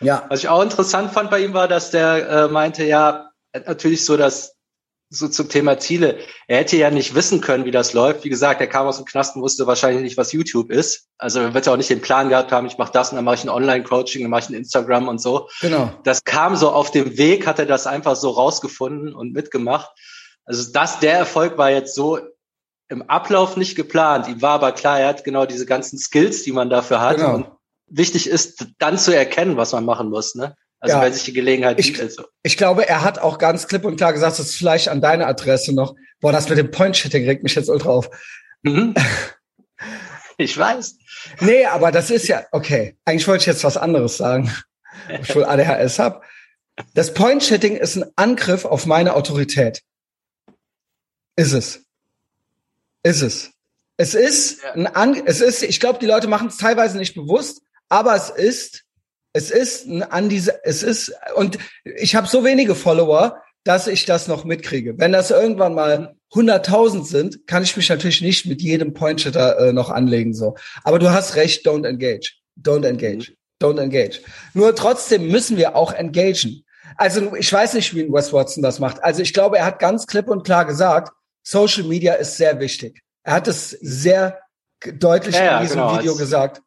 Ja. 0.01 0.25
Was 0.29 0.41
ich 0.41 0.49
auch 0.49 0.63
interessant 0.63 1.13
fand 1.13 1.31
bei 1.31 1.41
ihm 1.41 1.55
war, 1.55 1.69
dass 1.69 1.91
der 1.91 2.29
äh, 2.29 2.49
meinte, 2.49 2.85
ja, 2.85 3.31
natürlich 3.53 4.05
so, 4.05 4.17
dass 4.17 4.57
so 5.13 5.27
zum 5.27 5.49
Thema 5.49 5.79
Ziele. 5.79 6.19
Er 6.47 6.59
hätte 6.59 6.77
ja 6.77 6.89
nicht 6.89 7.17
wissen 7.17 7.41
können, 7.41 7.65
wie 7.65 7.73
das 7.73 7.93
läuft. 7.95 8.23
Wie 8.23 8.29
gesagt, 8.29 8.61
er 8.61 8.69
kam 8.69 8.87
aus 8.87 8.97
dem 8.97 9.07
Knast 9.07 9.35
und 9.35 9.43
wusste 9.43 9.67
wahrscheinlich 9.67 10.03
nicht, 10.03 10.17
was 10.17 10.33
YouTube 10.33 10.71
ist. 10.71 11.09
Also 11.19 11.41
er 11.41 11.53
wird 11.53 11.67
ja 11.67 11.73
auch 11.73 11.77
nicht 11.77 11.91
den 11.91 12.01
Plan 12.01 12.29
gehabt 12.29 12.53
haben, 12.53 12.67
ich 12.67 12.79
mache 12.79 12.93
das 12.93 13.11
und 13.11 13.17
dann 13.17 13.25
mache 13.25 13.35
ich 13.35 13.45
ein 13.45 13.49
Online-Coaching, 13.49 14.23
dann 14.23 14.31
mache 14.31 14.43
ich 14.43 14.49
ein 14.51 14.55
Instagram 14.55 15.09
und 15.09 15.21
so. 15.21 15.49
Genau. 15.61 15.93
Das 16.05 16.23
kam 16.23 16.55
so 16.55 16.71
auf 16.71 16.93
dem 16.93 17.19
Weg, 17.19 17.49
hat 17.49 17.59
er 17.59 17.67
das 17.67 17.89
einfach 17.89 18.15
so 18.15 18.31
rausgefunden 18.31 19.13
und 19.13 19.33
mitgemacht. 19.33 19.91
Also 20.45 20.71
das, 20.73 21.01
der 21.01 21.15
Erfolg 21.15 21.59
war 21.59 21.71
jetzt 21.71 21.97
so 21.97 22.21
im 22.91 23.03
Ablauf 23.03 23.57
nicht 23.57 23.77
geplant. 23.77 24.29
Ihm 24.29 24.43
war 24.43 24.51
aber 24.51 24.73
klar, 24.73 25.01
er 25.01 25.09
hat 25.09 25.25
genau 25.25 25.47
diese 25.47 25.65
ganzen 25.65 25.99
Skills, 25.99 26.43
die 26.43 26.53
man 26.53 26.69
dafür 26.69 27.01
hat. 27.01 27.17
Genau. 27.17 27.35
Und 27.37 27.47
wichtig 27.87 28.29
ist, 28.29 28.67
dann 28.79 28.99
zu 28.99 29.17
erkennen, 29.17 29.57
was 29.57 29.73
man 29.73 29.85
machen 29.85 30.11
muss. 30.11 30.35
Ne? 30.35 30.57
Also 30.81 30.97
ja. 30.97 31.03
wenn 31.03 31.13
sich 31.13 31.25
die 31.25 31.33
Gelegenheit 31.33 31.79
ich, 31.79 31.93
bietet. 31.93 32.11
Also. 32.11 32.25
Ich 32.43 32.57
glaube, 32.57 32.89
er 32.89 33.03
hat 33.05 33.21
auch 33.21 33.39
ganz 33.39 33.69
klipp 33.69 33.85
und 33.85 33.97
klar 33.97 34.13
gesagt, 34.13 34.39
das 34.39 34.47
ist 34.47 34.57
vielleicht 34.57 34.89
an 34.89 35.01
deine 35.01 35.27
Adresse 35.27 35.73
noch. 35.73 35.95
Boah, 36.21 36.33
das 36.33 36.49
mit 36.49 36.59
dem 36.59 36.73
Point-Shitting 36.73 37.25
regt 37.25 37.45
mich 37.45 37.55
jetzt 37.55 37.71
ultra 37.71 37.91
auf. 37.91 38.11
Mhm. 38.63 38.95
Ich 40.37 40.57
weiß. 40.57 40.97
Nee, 41.41 41.67
aber 41.67 41.93
das 41.93 42.09
ist 42.09 42.27
ja, 42.27 42.47
okay. 42.51 42.97
Eigentlich 43.05 43.29
wollte 43.29 43.43
ich 43.43 43.47
jetzt 43.47 43.63
was 43.63 43.77
anderes 43.77 44.17
sagen, 44.17 44.51
ob 45.13 45.21
ich 45.21 45.37
wohl 45.37 45.45
ADHS 45.45 45.99
habe. 45.99 46.23
Das 46.95 47.13
Point-Shitting 47.13 47.77
ist 47.77 47.97
ein 47.97 48.11
Angriff 48.17 48.65
auf 48.65 48.87
meine 48.87 49.13
Autorität. 49.17 49.83
Ist 51.37 51.53
es. 51.53 51.90
Ist 53.03 53.23
es. 53.23 53.51
Es 53.97 54.15
ist 54.15 54.63
ja. 54.63 54.73
ein 54.73 54.87
An 54.87 55.23
es 55.27 55.41
ist, 55.41 55.63
ich 55.63 55.81
glaube, 55.81 55.99
die 55.99 56.07
Leute 56.07 56.29
machen 56.29 56.49
es 56.49 56.57
teilweise 56.57 56.97
nicht 56.97 57.15
bewusst, 57.15 57.63
aber 57.89 58.15
es 58.15 58.31
ist, 58.31 58.85
es 59.33 59.51
ist 59.51 59.87
ein 59.87 60.03
an 60.03 60.29
diese, 60.29 60.65
es 60.65 60.83
ist, 60.83 61.13
und 61.35 61.59
ich 61.85 62.15
habe 62.15 62.27
so 62.27 62.45
wenige 62.45 62.75
Follower, 62.75 63.43
dass 63.65 63.87
ich 63.87 64.07
das 64.07 64.27
noch 64.27 64.45
mitkriege. 64.45 64.99
Wenn 64.99 65.13
das 65.13 65.31
irgendwann 65.31 65.75
mal 65.75 66.15
100.000 66.33 67.05
sind, 67.05 67.47
kann 67.47 67.63
ich 67.63 67.77
mich 67.77 67.89
natürlich 67.89 68.23
nicht 68.23 68.47
mit 68.47 68.63
jedem 68.63 68.95
Pointshitter 68.95 69.59
äh, 69.59 69.73
noch 69.73 69.91
anlegen, 69.91 70.33
so. 70.33 70.57
Aber 70.83 70.99
du 70.99 71.11
hast 71.11 71.37
recht, 71.37 71.67
don't 71.67 71.87
engage. 71.87 72.37
Don't 72.61 72.87
engage. 72.87 73.33
Mhm. 73.33 73.37
Don't 73.63 73.81
engage. 73.81 74.21
Nur 74.55 74.75
trotzdem 74.75 75.29
müssen 75.29 75.57
wir 75.57 75.77
auch 75.77 75.93
engagen. 75.93 76.65
Also 76.97 77.35
ich 77.37 77.53
weiß 77.53 77.75
nicht, 77.75 77.95
wie 77.95 78.11
Wes 78.11 78.33
Watson 78.33 78.63
das 78.63 78.79
macht. 78.79 79.03
Also 79.05 79.23
ich 79.23 79.33
glaube, 79.35 79.59
er 79.59 79.67
hat 79.67 79.79
ganz 79.79 80.07
klipp 80.07 80.29
und 80.29 80.45
klar 80.45 80.65
gesagt, 80.65 81.13
Social 81.43 81.85
Media 81.85 82.15
ist 82.15 82.37
sehr 82.37 82.59
wichtig. 82.61 83.03
Er 83.23 83.35
hat 83.35 83.49
es 83.49 83.71
sehr 83.71 84.41
deutlich 84.95 85.37
ja, 85.37 85.59
in 85.59 85.63
diesem 85.63 85.81
genau, 85.81 85.99
Video 85.99 86.17
gesagt. 86.17 86.63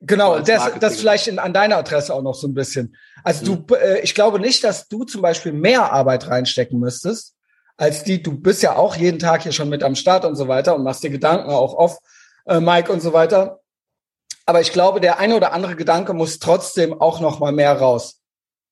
Genau, 0.00 0.38
das, 0.38 0.78
das 0.78 0.98
vielleicht 0.98 1.26
in, 1.26 1.38
an 1.38 1.52
deiner 1.52 1.76
Adresse 1.76 2.14
auch 2.14 2.22
noch 2.22 2.34
so 2.34 2.46
ein 2.46 2.54
bisschen. 2.54 2.96
Also 3.24 3.52
mhm. 3.52 3.66
du, 3.66 3.74
äh, 3.74 4.00
ich 4.00 4.14
glaube 4.14 4.38
nicht, 4.38 4.62
dass 4.62 4.88
du 4.88 5.04
zum 5.04 5.22
Beispiel 5.22 5.52
mehr 5.52 5.92
Arbeit 5.92 6.28
reinstecken 6.28 6.78
müsstest, 6.78 7.34
als 7.76 8.04
die, 8.04 8.22
du 8.22 8.38
bist 8.38 8.62
ja 8.62 8.76
auch 8.76 8.96
jeden 8.96 9.18
Tag 9.18 9.42
hier 9.42 9.52
schon 9.52 9.68
mit 9.68 9.82
am 9.82 9.96
Start 9.96 10.24
und 10.24 10.36
so 10.36 10.46
weiter 10.48 10.74
und 10.76 10.84
machst 10.84 11.02
dir 11.02 11.10
Gedanken 11.10 11.50
auch 11.50 11.74
auf 11.74 11.98
äh, 12.46 12.60
Mike 12.60 12.92
und 12.92 13.00
so 13.00 13.12
weiter. 13.12 13.60
Aber 14.46 14.60
ich 14.60 14.72
glaube, 14.72 15.00
der 15.00 15.18
eine 15.18 15.36
oder 15.36 15.52
andere 15.52 15.76
Gedanke 15.76 16.14
muss 16.14 16.38
trotzdem 16.38 17.00
auch 17.00 17.20
noch 17.20 17.40
mal 17.40 17.52
mehr 17.52 17.72
raus. 17.72 18.20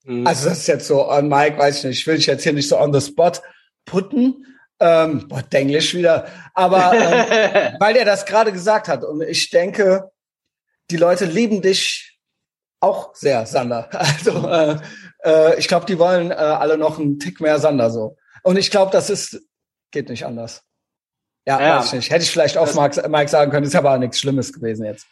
Mhm. 0.05 0.27
Also 0.27 0.49
das 0.49 0.59
ist 0.59 0.69
jetzt 0.69 0.87
so 0.87 1.05
an 1.05 1.29
Mike, 1.29 1.59
weiß 1.59 1.79
ich 1.79 1.85
nicht, 1.85 1.99
ich 2.01 2.07
will 2.07 2.17
dich 2.17 2.27
jetzt 2.27 2.45
hier 2.45 2.53
nicht 2.53 2.69
so 2.69 2.79
on 2.79 2.93
the 2.93 3.01
spot 3.01 3.33
putten, 3.85 4.47
ähm, 4.81 5.29
boah, 5.29 5.43
Englisch 5.51 5.95
wieder. 5.95 6.27
Aber 6.55 6.93
ähm, 6.95 7.77
weil 7.79 7.97
er 7.97 8.05
das 8.05 8.27
gerade 8.27 8.53
gesagt 8.53 8.89
hat. 8.89 9.05
Und 9.05 9.23
ich 9.23 9.51
denke, 9.51 10.11
die 10.91 10.97
Leute 10.97 11.25
lieben 11.25 11.63
dich 11.63 12.19
auch 12.81 13.15
sehr, 13.15 13.47
Sander. 13.47 13.89
Also 13.93 14.49
äh, 14.49 14.77
äh, 15.25 15.59
ich 15.59 15.69
glaube, 15.69 15.87
die 15.87 15.99
wollen 15.99 16.31
äh, 16.31 16.35
alle 16.35 16.79
noch 16.79 16.99
einen 16.99 17.19
Tick 17.19 17.41
mehr 17.41 17.59
Sander 17.59 17.91
so. 17.91 18.17
Und 18.43 18.57
ich 18.57 18.71
glaube, 18.71 18.93
das 18.93 19.11
ist, 19.11 19.43
geht 19.91 20.09
nicht 20.09 20.25
anders. 20.25 20.63
Ja, 21.47 21.61
ja, 21.61 21.79
weiß 21.79 21.87
ich 21.87 21.93
nicht. 21.95 22.11
Hätte 22.11 22.25
ich 22.25 22.31
vielleicht 22.31 22.59
auch 22.59 22.73
Mike, 22.75 23.09
Mike 23.09 23.29
sagen 23.29 23.51
können, 23.51 23.67
ist 23.67 23.77
aber 23.77 23.97
nichts 23.99 24.21
Schlimmes 24.21 24.53
gewesen 24.53 24.85
jetzt. 24.85 25.07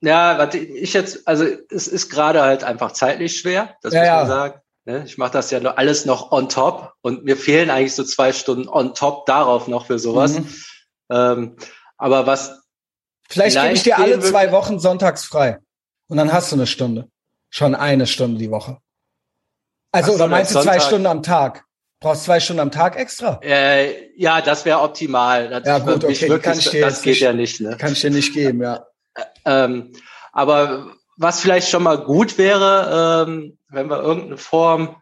Ja, 0.00 0.36
was 0.38 0.54
ich 0.54 0.92
jetzt, 0.92 1.26
also 1.26 1.46
es 1.70 1.88
ist 1.88 2.10
gerade 2.10 2.42
halt 2.42 2.62
einfach 2.62 2.92
zeitlich 2.92 3.38
schwer, 3.38 3.76
das 3.80 3.94
ja, 3.94 4.00
muss 4.00 4.08
man 4.08 4.18
ja. 4.18 4.26
sagen. 4.26 4.60
Ne? 4.84 5.04
Ich 5.06 5.16
mache 5.18 5.32
das 5.32 5.50
ja 5.50 5.60
nur 5.60 5.78
alles 5.78 6.04
noch 6.04 6.30
on 6.30 6.48
top 6.48 6.92
und 7.00 7.24
mir 7.24 7.36
fehlen 7.36 7.70
eigentlich 7.70 7.94
so 7.94 8.04
zwei 8.04 8.32
Stunden 8.32 8.68
on 8.68 8.94
top 8.94 9.26
darauf 9.26 9.66
noch 9.68 9.86
für 9.86 9.98
sowas. 9.98 10.38
Mhm. 10.38 10.54
Ähm, 11.10 11.56
aber 11.96 12.26
was 12.26 12.60
Vielleicht 13.28 13.60
gebe 13.60 13.72
ich 13.72 13.82
dir 13.82 13.98
alle 13.98 14.20
zwei 14.20 14.52
Wochen 14.52 14.78
sonntags 14.78 15.24
frei. 15.24 15.58
Und 16.08 16.18
dann 16.18 16.32
hast 16.32 16.52
du 16.52 16.56
eine 16.56 16.66
Stunde. 16.66 17.08
Schon 17.48 17.74
eine 17.74 18.06
Stunde 18.06 18.38
die 18.38 18.50
Woche. 18.50 18.78
Also, 19.92 20.12
oder 20.12 20.28
meinst 20.28 20.54
du 20.54 20.60
zwei 20.60 20.80
Stunden 20.80 21.06
am 21.06 21.22
Tag? 21.22 21.64
Brauchst 22.00 22.24
zwei 22.24 22.40
Stunden 22.40 22.60
am 22.60 22.70
Tag 22.70 22.96
extra? 22.96 23.40
Äh, 23.42 24.12
ja, 24.16 24.42
das 24.42 24.64
wäre 24.64 24.80
optimal. 24.80 25.48
Das 25.48 25.64
ja, 25.64 25.78
gut, 25.78 26.04
okay, 26.04 26.28
wirklich, 26.28 26.42
kann 26.42 26.58
ich 26.58 26.68
dir 26.68 26.84
das 26.84 27.00
geht 27.00 27.12
nicht, 27.12 27.20
ja 27.22 27.32
nicht. 27.32 27.60
Ne? 27.60 27.76
Kann 27.78 27.92
ich 27.92 28.00
dir 28.00 28.10
nicht 28.10 28.34
geben, 28.34 28.60
ja. 28.60 28.86
Ähm, 29.46 29.92
aber 30.32 30.94
was 31.16 31.40
vielleicht 31.40 31.68
schon 31.68 31.82
mal 31.82 31.98
gut 31.98 32.38
wäre, 32.38 33.26
ähm, 33.28 33.58
wenn 33.68 33.88
wir 33.88 34.02
irgendeine 34.02 34.36
Form 34.36 34.96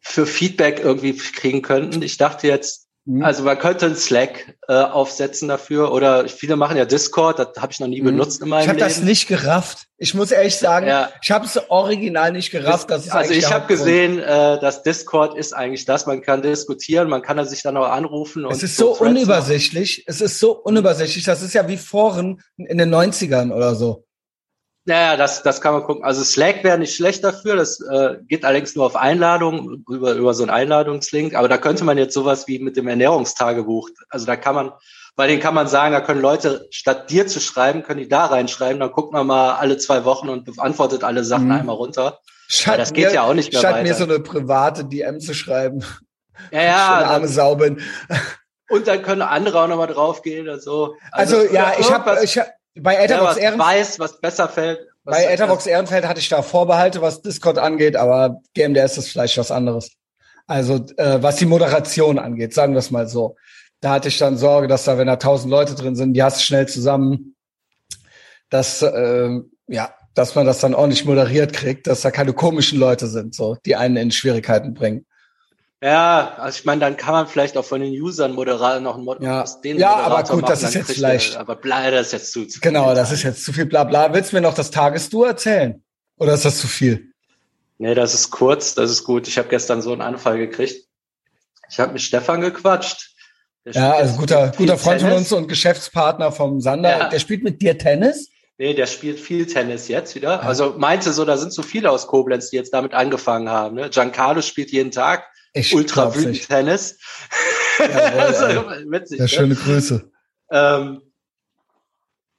für 0.00 0.26
Feedback 0.26 0.80
irgendwie 0.82 1.16
kriegen 1.16 1.62
könnten. 1.62 2.02
Ich 2.02 2.16
dachte 2.16 2.46
jetzt, 2.46 2.88
mhm. 3.04 3.22
also 3.22 3.42
man 3.44 3.58
könnte 3.58 3.86
ein 3.86 3.96
Slack 3.96 4.56
äh, 4.66 4.74
aufsetzen 4.74 5.48
dafür 5.48 5.92
oder 5.92 6.28
viele 6.28 6.56
machen 6.56 6.76
ja 6.76 6.84
Discord, 6.84 7.38
das 7.38 7.48
habe 7.58 7.72
ich 7.72 7.80
noch 7.80 7.86
nie 7.86 8.00
mhm. 8.00 8.06
benutzt 8.06 8.42
in 8.42 8.48
meinem 8.48 8.62
Ich 8.62 8.68
habe 8.68 8.78
das 8.78 9.02
nicht 9.02 9.28
gerafft. 9.28 9.86
Ich 9.98 10.14
muss 10.14 10.30
ehrlich 10.32 10.56
sagen, 10.56 10.88
ja. 10.88 11.10
ich 11.22 11.30
habe 11.30 11.44
es 11.44 11.60
original 11.70 12.32
nicht 12.32 12.50
gerafft. 12.50 12.90
Das 12.90 13.06
ist 13.06 13.12
also 13.12 13.34
ich 13.34 13.52
habe 13.52 13.66
gesehen, 13.66 14.18
äh, 14.18 14.58
dass 14.60 14.82
Discord 14.82 15.36
ist 15.36 15.52
eigentlich 15.52 15.84
das. 15.84 16.06
Man 16.06 16.22
kann 16.22 16.42
diskutieren, 16.42 17.08
man 17.08 17.22
kann 17.22 17.44
sich 17.46 17.62
dann 17.62 17.76
auch 17.76 17.88
anrufen. 17.88 18.46
Und 18.46 18.52
es 18.52 18.62
ist 18.62 18.76
so, 18.76 18.94
so 18.94 19.04
unübersichtlich. 19.04 20.04
Es 20.06 20.20
ist 20.20 20.38
so 20.38 20.56
unübersichtlich. 20.56 21.24
Das 21.24 21.42
ist 21.42 21.54
ja 21.54 21.68
wie 21.68 21.76
Foren 21.76 22.42
in 22.56 22.78
den 22.78 22.92
90ern 22.92 23.52
oder 23.52 23.74
so. 23.74 24.06
Naja, 24.90 25.16
das, 25.16 25.44
das 25.44 25.60
kann 25.60 25.72
man 25.72 25.84
gucken. 25.84 26.02
Also 26.02 26.24
Slack 26.24 26.64
wäre 26.64 26.76
nicht 26.76 26.96
schlecht 26.96 27.22
dafür. 27.22 27.54
Das 27.54 27.80
äh, 27.80 28.16
geht 28.26 28.44
allerdings 28.44 28.74
nur 28.74 28.86
auf 28.86 28.96
Einladung, 28.96 29.84
über, 29.88 30.14
über 30.14 30.34
so 30.34 30.42
einen 30.42 30.50
Einladungslink. 30.50 31.36
Aber 31.36 31.48
da 31.48 31.58
könnte 31.58 31.84
man 31.84 31.96
jetzt 31.96 32.12
sowas 32.12 32.48
wie 32.48 32.58
mit 32.58 32.76
dem 32.76 32.88
Ernährungstagebuch, 32.88 33.88
also 34.08 34.26
da 34.26 34.34
kann 34.34 34.56
man 34.56 34.72
Weil 35.14 35.28
den 35.28 35.38
kann 35.38 35.54
man 35.54 35.68
sagen, 35.68 35.92
da 35.94 36.00
können 36.00 36.20
Leute, 36.20 36.66
statt 36.72 37.08
dir 37.08 37.28
zu 37.28 37.38
schreiben, 37.38 37.84
können 37.84 38.00
die 38.00 38.08
da 38.08 38.26
reinschreiben, 38.26 38.80
dann 38.80 38.90
guckt 38.90 39.12
man 39.12 39.28
mal 39.28 39.54
alle 39.54 39.78
zwei 39.78 40.04
Wochen 40.04 40.28
und 40.28 40.56
beantwortet 40.56 41.04
alle 41.04 41.22
Sachen 41.22 41.46
mhm. 41.46 41.52
einmal 41.52 41.76
runter. 41.76 42.18
Statt 42.48 42.80
das 42.80 42.92
geht 42.92 43.10
mir, 43.10 43.14
ja 43.14 43.22
auch 43.22 43.34
nicht 43.34 43.52
mehr 43.52 43.60
statt 43.60 43.74
weiter. 43.74 43.82
mir 43.84 43.94
so 43.94 44.04
eine 44.04 44.18
private 44.18 44.84
DM 44.86 45.20
zu 45.20 45.34
schreiben. 45.34 45.84
Ja, 46.50 46.62
ja. 46.62 46.88
arme 47.04 47.28
Sauben. 47.28 47.80
Und 48.68 48.88
dann 48.88 49.02
können 49.02 49.22
andere 49.22 49.62
auch 49.62 49.68
nochmal 49.68 49.86
draufgehen 49.86 50.48
oder 50.48 50.58
so. 50.58 50.96
Also, 51.12 51.38
also 51.38 51.54
ja, 51.54 51.74
ich 51.78 51.92
habe 51.92 52.18
ich 52.24 52.38
hab, 52.38 52.48
bei 52.74 52.96
Etherbox 52.96 53.36
ja, 53.36 53.42
Ehrenfeld. 53.42 53.68
weiß, 53.68 53.98
was 53.98 54.20
besser 54.20 54.48
fällt. 54.48 54.80
Was 55.04 55.16
bei 55.16 55.32
Etherbox 55.32 55.66
Ehrenfeld 55.66 56.06
hatte 56.06 56.20
ich 56.20 56.28
da 56.28 56.42
Vorbehalte, 56.42 57.02
was 57.02 57.22
Discord 57.22 57.58
angeht, 57.58 57.96
aber 57.96 58.40
GMDS 58.54 58.98
ist 58.98 59.08
vielleicht 59.08 59.38
was 59.38 59.50
anderes. 59.50 59.92
Also 60.46 60.84
äh, 60.96 61.22
was 61.22 61.36
die 61.36 61.46
Moderation 61.46 62.18
angeht, 62.18 62.54
sagen 62.54 62.74
wir 62.74 62.80
es 62.80 62.90
mal 62.90 63.08
so. 63.08 63.36
Da 63.80 63.92
hatte 63.92 64.08
ich 64.08 64.18
dann 64.18 64.36
Sorge, 64.36 64.68
dass 64.68 64.84
da, 64.84 64.98
wenn 64.98 65.06
da 65.06 65.16
tausend 65.16 65.50
Leute 65.50 65.74
drin 65.74 65.96
sind, 65.96 66.12
die 66.14 66.22
hast 66.22 66.40
du 66.40 66.44
schnell 66.44 66.68
zusammen, 66.68 67.34
dass 68.50 68.82
äh, 68.82 69.40
ja, 69.68 69.94
dass 70.14 70.34
man 70.34 70.46
das 70.46 70.58
dann 70.58 70.74
ordentlich 70.74 71.04
moderiert 71.04 71.52
kriegt, 71.52 71.86
dass 71.86 72.02
da 72.02 72.10
keine 72.10 72.32
komischen 72.32 72.78
Leute 72.78 73.06
sind, 73.06 73.34
so 73.34 73.56
die 73.64 73.76
einen 73.76 73.96
in 73.96 74.10
Schwierigkeiten 74.10 74.74
bringen. 74.74 75.06
Ja, 75.82 76.34
also 76.36 76.58
ich 76.58 76.64
meine, 76.66 76.80
dann 76.80 76.96
kann 76.98 77.14
man 77.14 77.26
vielleicht 77.26 77.56
auch 77.56 77.64
von 77.64 77.80
den 77.80 77.92
Usern 77.92 78.32
Moderator 78.32 78.80
noch 78.80 78.96
einen 78.96 79.04
Mod 79.04 79.22
ja. 79.22 79.42
aus 79.42 79.62
den 79.62 79.78
Ja, 79.78 79.96
aber 79.96 80.22
gut, 80.24 80.46
das 80.46 80.62
ist 80.62 80.74
jetzt 80.74 80.92
vielleicht. 80.92 81.36
aber 81.36 81.56
bla, 81.56 81.90
das 81.90 82.08
ist 82.08 82.12
jetzt 82.12 82.32
zu, 82.32 82.46
zu 82.46 82.60
Genau, 82.60 82.94
das 82.94 83.12
ist 83.12 83.22
jetzt 83.22 83.44
zu 83.44 83.52
viel 83.52 83.64
bla 83.64 83.84
bla. 83.84 84.12
Willst 84.12 84.32
du 84.32 84.36
mir 84.36 84.42
noch 84.42 84.52
das 84.52 84.70
Tagestour 84.70 85.28
erzählen? 85.28 85.82
Oder 86.18 86.34
ist 86.34 86.44
das 86.44 86.58
zu 86.58 86.68
viel? 86.68 87.12
Nee, 87.78 87.94
das 87.94 88.12
ist 88.12 88.30
kurz, 88.30 88.74
das 88.74 88.90
ist 88.90 89.04
gut. 89.04 89.26
Ich 89.26 89.38
habe 89.38 89.48
gestern 89.48 89.80
so 89.80 89.92
einen 89.92 90.02
Anfall 90.02 90.36
gekriegt. 90.36 90.86
Ich 91.70 91.80
habe 91.80 91.94
mit 91.94 92.02
Stefan 92.02 92.42
gequatscht. 92.42 93.14
ja, 93.64 93.94
also 93.94 94.18
guter, 94.18 94.52
guter 94.54 94.76
Freund 94.76 94.98
Tennis. 94.98 95.14
von 95.14 95.18
uns 95.22 95.32
und 95.32 95.48
Geschäftspartner 95.48 96.30
vom 96.30 96.60
Sander. 96.60 96.90
Ja. 96.90 97.08
Der 97.08 97.18
spielt 97.20 97.42
mit 97.42 97.62
dir 97.62 97.78
Tennis? 97.78 98.28
Nee, 98.58 98.74
der 98.74 98.86
spielt 98.86 99.18
viel 99.18 99.46
Tennis 99.46 99.88
jetzt 99.88 100.14
wieder. 100.14 100.32
Ja. 100.32 100.40
Also 100.40 100.74
meinte 100.76 101.14
so, 101.14 101.24
da 101.24 101.38
sind 101.38 101.54
so 101.54 101.62
viele 101.62 101.90
aus 101.90 102.06
Koblenz, 102.06 102.50
die 102.50 102.56
jetzt 102.56 102.74
damit 102.74 102.92
angefangen 102.92 103.48
haben. 103.48 103.76
Ne? 103.76 103.88
Giancarlo 103.88 104.42
spielt 104.42 104.70
jeden 104.72 104.90
Tag 104.90 105.24
ich 105.52 105.74
Ultra 105.74 106.14
wütend 106.14 106.46
Tennis. 106.48 106.98
also, 107.78 108.44
witzig, 108.90 109.18
ja, 109.18 109.24
ne? 109.24 109.28
schöne 109.28 109.54
Grüße. 109.54 110.10
Ähm, 110.50 111.02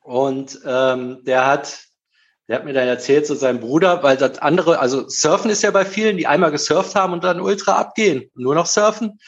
und 0.01 0.59
ähm, 0.65 1.23
der 1.23 1.47
hat, 1.47 1.79
der 2.47 2.57
hat 2.57 2.65
mir 2.65 2.73
dann 2.73 2.87
erzählt, 2.87 3.27
so 3.27 3.35
sein 3.35 3.59
Bruder, 3.59 4.03
weil 4.03 4.17
das 4.17 4.39
andere, 4.39 4.79
also 4.79 5.07
Surfen 5.07 5.51
ist 5.51 5.63
ja 5.63 5.71
bei 5.71 5.85
vielen, 5.85 6.17
die 6.17 6.27
einmal 6.27 6.51
gesurft 6.51 6.95
haben 6.95 7.13
und 7.13 7.23
dann 7.23 7.39
Ultra 7.39 7.77
abgehen, 7.77 8.29
nur 8.35 8.55
noch 8.55 8.65
Surfen. 8.65 9.19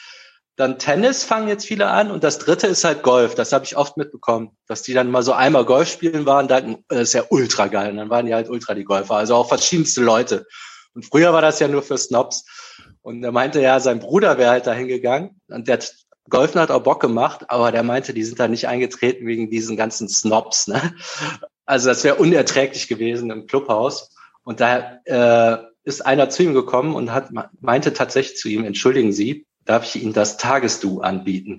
Dann 0.56 0.78
Tennis 0.78 1.24
fangen 1.24 1.48
jetzt 1.48 1.66
viele 1.66 1.88
an 1.88 2.12
und 2.12 2.22
das 2.22 2.38
dritte 2.38 2.68
ist 2.68 2.84
halt 2.84 3.02
Golf. 3.02 3.34
Das 3.34 3.52
habe 3.52 3.64
ich 3.64 3.76
oft 3.76 3.96
mitbekommen, 3.96 4.56
dass 4.68 4.82
die 4.82 4.94
dann 4.94 5.10
mal 5.10 5.22
so 5.22 5.32
einmal 5.32 5.64
Golf 5.64 5.90
spielen 5.90 6.26
waren, 6.26 6.46
dann 6.46 6.84
das 6.88 7.00
ist 7.00 7.12
ja 7.14 7.24
ultra 7.30 7.66
geil. 7.66 7.90
Und 7.90 7.96
dann 7.96 8.10
waren 8.10 8.26
die 8.26 8.34
halt 8.34 8.48
ultra 8.48 8.74
die 8.74 8.84
Golfer, 8.84 9.16
also 9.16 9.34
auch 9.34 9.48
verschiedenste 9.48 10.00
Leute. 10.00 10.46
Und 10.94 11.04
früher 11.04 11.32
war 11.32 11.42
das 11.42 11.58
ja 11.58 11.66
nur 11.66 11.82
für 11.82 11.98
Snobs. 11.98 12.44
Und 13.04 13.22
er 13.22 13.32
meinte 13.32 13.60
ja, 13.60 13.80
sein 13.80 14.00
Bruder 14.00 14.38
wäre 14.38 14.50
halt 14.50 14.66
dahin 14.66 14.88
gegangen 14.88 15.38
und 15.48 15.68
der 15.68 15.78
Golfen 16.30 16.58
hat 16.58 16.70
auch 16.70 16.82
Bock 16.82 17.00
gemacht, 17.00 17.44
aber 17.48 17.70
der 17.70 17.82
meinte, 17.82 18.14
die 18.14 18.24
sind 18.24 18.40
da 18.40 18.48
nicht 18.48 18.66
eingetreten 18.66 19.26
wegen 19.26 19.50
diesen 19.50 19.76
ganzen 19.76 20.08
Snobs. 20.08 20.68
Ne? 20.68 20.94
Also 21.66 21.90
das 21.90 22.02
wäre 22.02 22.16
unerträglich 22.16 22.88
gewesen 22.88 23.30
im 23.30 23.46
Clubhaus. 23.46 24.10
Und 24.42 24.60
da 24.60 25.00
äh, 25.04 25.58
ist 25.84 26.04
einer 26.04 26.30
zu 26.30 26.44
ihm 26.44 26.54
gekommen 26.54 26.94
und 26.94 27.12
hat 27.12 27.28
meinte 27.60 27.92
tatsächlich 27.92 28.38
zu 28.38 28.48
ihm, 28.48 28.64
entschuldigen 28.64 29.12
Sie, 29.12 29.46
darf 29.66 29.84
ich 29.84 30.02
Ihnen 30.02 30.14
das 30.14 30.38
Tagesdu 30.38 31.00
anbieten? 31.00 31.58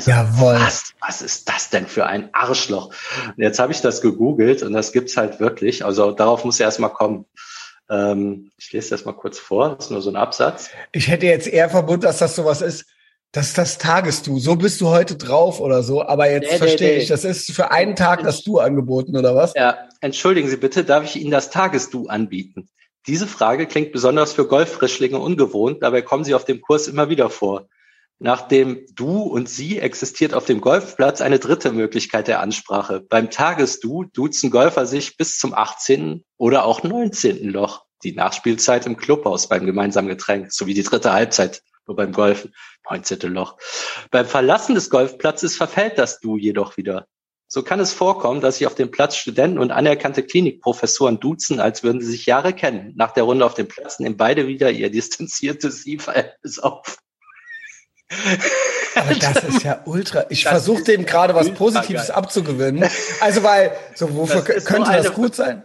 So, 0.00 0.10
Jawohl. 0.10 0.54
Was, 0.54 0.94
was 1.00 1.22
ist 1.22 1.48
das 1.48 1.70
denn 1.70 1.86
für 1.86 2.06
ein 2.06 2.30
Arschloch? 2.32 2.92
Und 3.26 3.38
jetzt 3.42 3.60
habe 3.60 3.72
ich 3.72 3.80
das 3.80 4.00
gegoogelt 4.00 4.64
und 4.64 4.72
das 4.72 4.92
gibt's 4.92 5.16
halt 5.16 5.38
wirklich. 5.38 5.84
Also 5.84 6.10
darauf 6.10 6.44
muss 6.44 6.58
er 6.58 6.66
erstmal 6.66 6.92
kommen. 6.92 7.26
Ähm, 7.90 8.50
ich 8.56 8.72
lese 8.72 8.90
das 8.90 9.04
mal 9.04 9.12
kurz 9.12 9.38
vor, 9.38 9.76
das 9.76 9.86
ist 9.86 9.90
nur 9.90 10.02
so 10.02 10.10
ein 10.10 10.16
Absatz. 10.16 10.70
Ich 10.92 11.08
hätte 11.08 11.26
jetzt 11.26 11.46
eher 11.46 11.68
verbunden, 11.68 12.02
dass 12.02 12.18
das 12.18 12.34
sowas 12.36 12.62
ist, 12.62 12.86
das 13.32 13.48
ist 13.48 13.58
das 13.58 13.78
Tagesdu. 13.78 14.38
So 14.38 14.54
bist 14.54 14.80
du 14.80 14.88
heute 14.88 15.16
drauf 15.16 15.60
oder 15.60 15.82
so. 15.82 16.02
Aber 16.02 16.30
jetzt 16.30 16.52
nee, 16.52 16.58
verstehe 16.58 16.96
nee. 16.96 17.02
ich, 17.02 17.08
das 17.08 17.24
ist 17.24 17.50
für 17.50 17.72
einen 17.72 17.96
Tag 17.96 18.22
das 18.22 18.44
Du 18.44 18.60
angeboten 18.60 19.16
oder 19.16 19.34
was? 19.34 19.54
Ja, 19.54 19.88
entschuldigen 20.00 20.48
Sie 20.48 20.56
bitte, 20.56 20.84
darf 20.84 21.04
ich 21.04 21.16
Ihnen 21.16 21.32
das 21.32 21.50
Tagesdu 21.50 22.06
anbieten? 22.06 22.68
Diese 23.06 23.26
Frage 23.26 23.66
klingt 23.66 23.92
besonders 23.92 24.32
für 24.32 24.46
Golffrischlinge 24.46 25.18
ungewohnt, 25.18 25.82
dabei 25.82 26.00
kommen 26.00 26.24
sie 26.24 26.34
auf 26.34 26.44
dem 26.44 26.62
Kurs 26.62 26.88
immer 26.88 27.10
wieder 27.10 27.28
vor. 27.28 27.68
Nach 28.20 28.46
dem 28.48 28.86
Du 28.94 29.22
und 29.22 29.48
Sie 29.48 29.78
existiert 29.78 30.34
auf 30.34 30.44
dem 30.44 30.60
Golfplatz 30.60 31.20
eine 31.20 31.38
dritte 31.38 31.72
Möglichkeit 31.72 32.28
der 32.28 32.40
Ansprache. 32.40 33.00
Beim 33.00 33.30
Tagesdu 33.30 34.04
duzen 34.04 34.50
Golfer 34.50 34.86
sich 34.86 35.16
bis 35.16 35.38
zum 35.38 35.52
18. 35.52 36.24
oder 36.36 36.64
auch 36.64 36.82
19. 36.82 37.48
Loch. 37.48 37.84
Die 38.02 38.12
Nachspielzeit 38.12 38.86
im 38.86 38.96
Clubhaus 38.96 39.48
beim 39.48 39.66
gemeinsamen 39.66 40.08
Getränk 40.08 40.52
sowie 40.52 40.74
die 40.74 40.82
dritte 40.82 41.12
Halbzeit 41.12 41.62
nur 41.86 41.96
beim 41.96 42.12
Golfen, 42.12 42.54
19. 42.88 43.20
Loch. 43.32 43.56
Beim 44.10 44.26
Verlassen 44.26 44.74
des 44.74 44.90
Golfplatzes 44.90 45.56
verfällt 45.56 45.98
das 45.98 46.20
Du 46.20 46.36
jedoch 46.36 46.76
wieder. 46.76 47.06
So 47.46 47.62
kann 47.62 47.78
es 47.78 47.92
vorkommen, 47.92 48.40
dass 48.40 48.58
sich 48.58 48.66
auf 48.66 48.74
dem 48.74 48.90
Platz 48.90 49.16
Studenten 49.16 49.58
und 49.58 49.70
anerkannte 49.70 50.22
Klinikprofessoren 50.22 51.20
duzen, 51.20 51.60
als 51.60 51.82
würden 51.82 52.00
sie 52.00 52.10
sich 52.10 52.26
Jahre 52.26 52.52
kennen. 52.52 52.94
Nach 52.96 53.12
der 53.12 53.24
Runde 53.24 53.44
auf 53.44 53.54
dem 53.54 53.68
Platz 53.68 54.00
nehmen 54.00 54.16
beide 54.16 54.46
wieder 54.48 54.70
ihr 54.70 54.90
distanziertes 54.90 55.82
Sie-Verhältnis 55.82 56.58
auf. 56.58 56.98
Aber 58.94 59.14
das 59.20 59.44
ist 59.44 59.62
ja 59.62 59.80
ultra. 59.84 60.26
Ich 60.28 60.44
versuche 60.44 60.82
dem 60.82 61.06
gerade 61.06 61.34
was 61.34 61.50
Positives 61.52 62.08
geil. 62.08 62.16
abzugewinnen. 62.16 62.88
Also 63.20 63.42
weil, 63.42 63.72
so 63.94 64.14
wofür 64.14 64.42
das 64.42 64.64
könnte 64.64 64.92
das 64.92 65.12
gut 65.12 65.34
sein? 65.34 65.62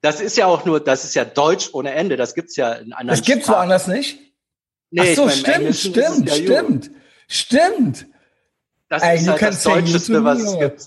Das 0.00 0.20
ist 0.20 0.36
ja 0.36 0.46
auch 0.46 0.64
nur, 0.64 0.80
das 0.80 1.04
ist 1.04 1.14
ja 1.14 1.24
Deutsch 1.24 1.70
ohne 1.72 1.92
Ende. 1.92 2.16
Das 2.16 2.34
gibt's 2.34 2.56
ja 2.56 2.72
in 2.72 2.92
anderen. 2.92 3.18
Das 3.18 3.22
gibt's 3.22 3.46
Sprachen. 3.46 3.60
woanders 3.60 3.86
nicht. 3.86 4.18
Nee, 4.90 5.10
Ach 5.12 5.16
so, 5.16 5.28
stimmt, 5.30 5.74
stimmt, 5.74 6.28
ja 6.28 6.34
stimmt, 6.34 6.90
stimmt. 7.26 8.06
Das 8.88 9.02
Ey, 9.02 9.16
ist 9.16 9.28
halt 9.28 9.42
das 9.42 9.62
Deutscheste, 9.62 10.22
was 10.22 10.40
es 10.40 10.58
gibt. 10.58 10.82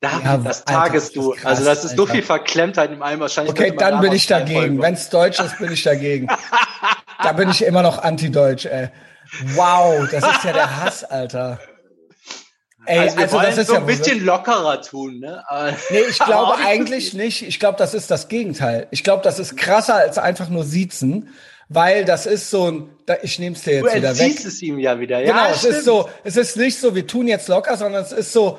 Da, 0.00 0.20
ja, 0.22 0.36
das 0.36 0.64
Tagest 0.64 1.16
du. 1.16 1.34
Also 1.44 1.64
das 1.64 1.84
ist 1.84 1.96
so 1.96 2.06
viel 2.06 2.22
Verklemmtheit 2.22 2.92
im 2.92 3.02
Eimer. 3.02 3.22
Wahrscheinlich 3.22 3.52
okay, 3.52 3.74
dann 3.76 4.00
bin 4.00 4.12
ich 4.12 4.26
dagegen. 4.26 4.80
Wenn 4.80 4.94
es 4.94 5.08
Deutsch 5.08 5.40
ist, 5.40 5.58
bin 5.58 5.72
ich 5.72 5.82
dagegen. 5.82 6.28
da 7.22 7.32
bin 7.32 7.50
ich 7.50 7.64
immer 7.64 7.82
noch 7.82 7.98
anti-Deutsch, 7.98 8.66
ey. 8.66 8.90
Wow, 9.54 10.08
das 10.10 10.24
ist 10.24 10.44
ja 10.44 10.52
der 10.52 10.84
Hass, 10.84 11.04
Alter. 11.04 11.58
Ey, 12.86 12.98
also, 12.98 13.18
also 13.18 13.40
das 13.40 13.58
ist 13.58 13.66
so 13.68 13.74
ein 13.76 13.86
bisschen 13.86 14.06
wirklich... 14.06 14.24
lockerer 14.24 14.82
tun, 14.82 15.20
ne? 15.20 15.42
nee, 15.90 16.00
ich 16.08 16.18
glaube 16.18 16.56
eigentlich 16.62 17.14
nicht. 17.14 17.42
Ich 17.42 17.58
glaube, 17.58 17.78
das 17.78 17.94
ist 17.94 18.10
das 18.10 18.28
Gegenteil. 18.28 18.88
Ich 18.90 19.02
glaube, 19.02 19.22
das 19.22 19.38
ist 19.38 19.56
krasser 19.56 19.94
als 19.94 20.18
einfach 20.18 20.50
nur 20.50 20.64
siezen, 20.64 21.30
weil 21.68 22.04
das 22.04 22.26
ist 22.26 22.50
so 22.50 22.70
ein, 22.70 22.90
ich 23.22 23.38
nehme 23.38 23.56
es 23.56 23.62
dir 23.62 23.76
jetzt 23.76 23.90
du 23.90 23.96
wieder 23.96 24.18
weg. 24.18 24.42
Du 24.42 24.48
es 24.48 24.60
ihm 24.60 24.78
ja 24.78 25.00
wieder, 25.00 25.20
ja. 25.20 25.32
Genau, 25.32 25.50
es 25.50 25.60
stimmt. 25.60 25.76
ist 25.76 25.84
so, 25.84 26.08
es 26.24 26.36
ist 26.36 26.56
nicht 26.56 26.78
so, 26.78 26.94
wir 26.94 27.06
tun 27.06 27.26
jetzt 27.26 27.48
locker, 27.48 27.76
sondern 27.76 28.04
es 28.04 28.12
ist 28.12 28.32
so, 28.32 28.58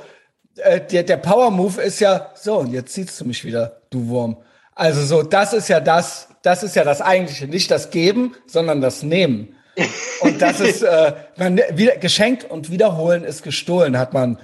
äh, 0.58 0.82
der, 0.82 1.04
der 1.04 1.18
Power 1.18 1.52
Move 1.52 1.82
ist 1.82 2.00
ja, 2.00 2.32
so, 2.36 2.58
und 2.58 2.74
jetzt 2.74 2.94
ziehst 2.94 3.20
du 3.22 3.26
mich 3.26 3.46
wieder, 3.46 3.82
du 3.92 4.08
Wurm. 4.08 4.38
Also 4.74 5.06
so, 5.06 5.22
das 5.22 5.54
ist 5.54 5.70
ja 5.70 5.80
das, 5.80 6.30
das 6.42 6.64
ist 6.64 6.76
ja 6.76 6.84
das 6.84 7.02
eigentliche, 7.02 7.48
nicht 7.48 7.70
das 7.70 7.92
Geben, 7.92 8.36
sondern 8.48 8.82
das 8.82 9.04
Nehmen. 9.04 9.55
Und 10.22 10.42
das 10.42 10.60
ist, 10.60 10.82
äh, 10.84 11.14
man, 11.38 11.60
wieder, 11.74 11.98
geschenkt 11.98 12.50
und 12.50 12.72
wiederholen 12.72 13.24
ist 13.24 13.44
gestohlen, 13.44 13.98
hat 13.98 14.14
man 14.14 14.40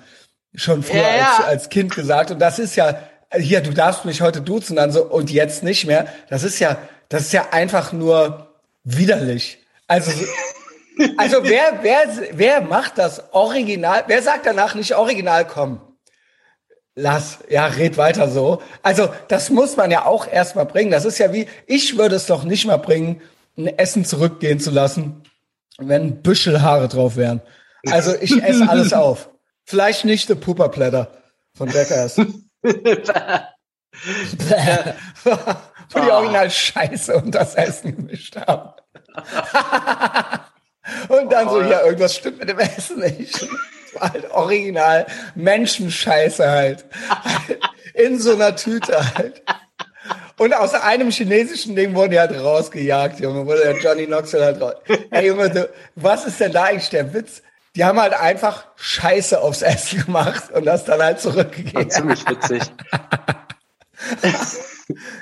schon 0.55 0.83
früher 0.83 1.01
ja. 1.01 1.37
Als, 1.37 1.45
als 1.45 1.69
Kind 1.69 1.95
gesagt. 1.95 2.31
Und 2.31 2.39
das 2.39 2.59
ist 2.59 2.75
ja, 2.75 2.99
hier, 3.37 3.61
du 3.61 3.71
darfst 3.71 4.05
mich 4.05 4.21
heute 4.21 4.41
duzen, 4.41 4.75
dann 4.75 4.91
so, 4.91 5.03
und 5.03 5.31
jetzt 5.31 5.63
nicht 5.63 5.85
mehr. 5.85 6.07
Das 6.29 6.43
ist 6.43 6.59
ja, 6.59 6.77
das 7.09 7.23
ist 7.23 7.33
ja 7.33 7.47
einfach 7.51 7.93
nur 7.93 8.51
widerlich. 8.83 9.59
Also, 9.87 10.11
also 11.17 11.37
wer, 11.43 11.79
wer, 11.81 12.07
wer 12.33 12.61
macht 12.61 12.97
das 12.97 13.33
Original? 13.33 14.03
Wer 14.07 14.21
sagt 14.21 14.45
danach 14.45 14.75
nicht 14.75 14.95
Original 14.95 15.47
kommen? 15.47 15.81
Lass, 16.95 17.39
ja, 17.49 17.67
red 17.67 17.97
weiter 17.97 18.29
so. 18.29 18.61
Also, 18.83 19.09
das 19.29 19.49
muss 19.49 19.77
man 19.77 19.91
ja 19.91 20.05
auch 20.05 20.27
erstmal 20.27 20.65
bringen. 20.65 20.91
Das 20.91 21.05
ist 21.05 21.19
ja 21.19 21.31
wie, 21.31 21.47
ich 21.65 21.97
würde 21.97 22.17
es 22.17 22.25
doch 22.25 22.43
nicht 22.43 22.65
mal 22.65 22.77
bringen, 22.77 23.21
ein 23.57 23.67
Essen 23.67 24.03
zurückgehen 24.03 24.59
zu 24.59 24.71
lassen, 24.71 25.20
wenn 25.87 26.21
Büschelhaare 26.21 26.87
drauf 26.87 27.15
wären. 27.15 27.41
Also 27.87 28.13
ich 28.19 28.41
esse 28.43 28.69
alles 28.69 28.93
auf. 29.07 29.29
Vielleicht 29.65 30.05
nicht 30.05 30.29
der 30.29 30.35
Pupperblätter 30.35 31.11
von 31.55 31.69
Beckers. 31.69 32.17
Wo 35.93 35.99
die 35.99 36.11
original 36.11 36.49
Scheiße 36.49 37.15
und 37.17 37.35
das 37.35 37.55
Essen 37.55 37.95
gemischt 37.95 38.37
haben. 38.37 38.71
und 41.09 41.31
dann 41.31 41.49
so, 41.49 41.61
ja, 41.61 41.83
irgendwas 41.83 42.15
stimmt 42.15 42.39
mit 42.39 42.49
dem 42.49 42.59
Essen 42.59 42.99
nicht. 42.99 43.47
halt 43.99 44.31
original 44.31 45.05
Menschenscheiße 45.35 46.49
halt. 46.49 46.85
In 47.93 48.19
so 48.19 48.33
einer 48.33 48.55
Tüte 48.55 49.15
halt. 49.15 49.43
Und 50.41 50.53
aus 50.55 50.73
einem 50.73 51.11
chinesischen 51.11 51.75
Ding 51.75 51.93
wurde 51.93 52.15
er 52.15 52.21
halt 52.27 52.43
rausgejagt, 52.43 53.19
Junge, 53.19 53.45
wurde 53.45 53.61
der 53.61 53.77
Johnny 53.77 54.07
Knoxville 54.07 54.45
halt 54.45 54.59
raus. 54.61 54.73
Ey, 55.11 55.27
Junge, 55.27 55.49
du, 55.51 55.69
was 55.95 56.25
ist 56.25 56.39
denn 56.39 56.51
da 56.51 56.63
eigentlich 56.63 56.89
der 56.89 57.13
Witz? 57.13 57.43
die 57.75 57.85
haben 57.85 57.99
halt 57.99 58.13
einfach 58.13 58.65
Scheiße 58.75 59.39
aufs 59.39 59.61
Essen 59.61 60.05
gemacht 60.05 60.51
und 60.51 60.65
das 60.65 60.85
dann 60.85 61.01
halt 61.01 61.21
zurückgegeben. 61.21 61.89
Ziemlich 61.89 62.27
witzig. 62.27 62.63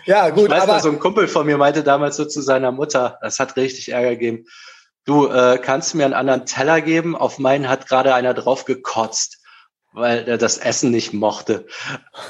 ja, 0.06 0.30
gut, 0.30 0.46
ich 0.46 0.52
weiß 0.52 0.64
aber 0.64 0.80
so 0.80 0.90
ein 0.90 1.00
Kumpel 1.00 1.28
von 1.28 1.46
mir 1.46 1.58
meinte 1.58 1.84
damals 1.84 2.16
so 2.16 2.26
zu 2.26 2.42
seiner 2.42 2.72
Mutter, 2.72 3.20
das 3.22 3.40
hat 3.40 3.56
richtig 3.56 3.92
Ärger 3.92 4.12
gegeben. 4.12 4.46
Du, 5.06 5.28
äh, 5.28 5.60
kannst 5.62 5.94
du 5.94 5.98
mir 5.98 6.06
einen 6.06 6.14
anderen 6.14 6.46
Teller 6.46 6.82
geben? 6.82 7.16
Auf 7.16 7.40
meinen 7.40 7.70
hat 7.70 7.88
gerade 7.88 8.14
einer 8.14 8.34
drauf 8.34 8.66
gekotzt, 8.66 9.39
weil 9.94 10.28
er 10.28 10.38
das 10.38 10.58
Essen 10.58 10.92
nicht 10.92 11.14
mochte. 11.14 11.66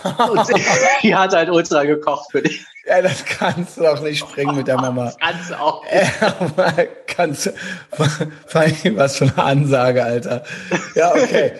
Und 0.04 0.45
sie, 0.48 0.54
die 1.04 1.15
hat 1.15 1.34
halt 1.34 1.50
ultra 1.50 1.84
gekocht 1.84 2.32
für 2.32 2.41
dich. 2.41 2.65
ja, 2.88 3.02
das 3.02 3.26
kannst 3.26 3.78
du 3.78 3.84
doch 3.84 4.02
nicht 4.02 4.19
springen 4.19 4.56
mit 4.56 4.67
der 4.67 4.78
Mama. 4.78 5.06
Das 5.06 5.17
kannst 5.17 5.50
du 5.52 5.60
auch. 5.60 5.84
Ja, 5.91 6.84
kannst 7.08 7.45
du, 7.48 7.52
vor 8.48 8.62
allem, 8.62 8.98
was 8.98 9.17
für 9.17 9.26
eine 9.26 9.38
Ansage, 9.43 10.04
Alter. 10.04 10.43
Ja, 10.95 11.12
okay. 11.13 11.54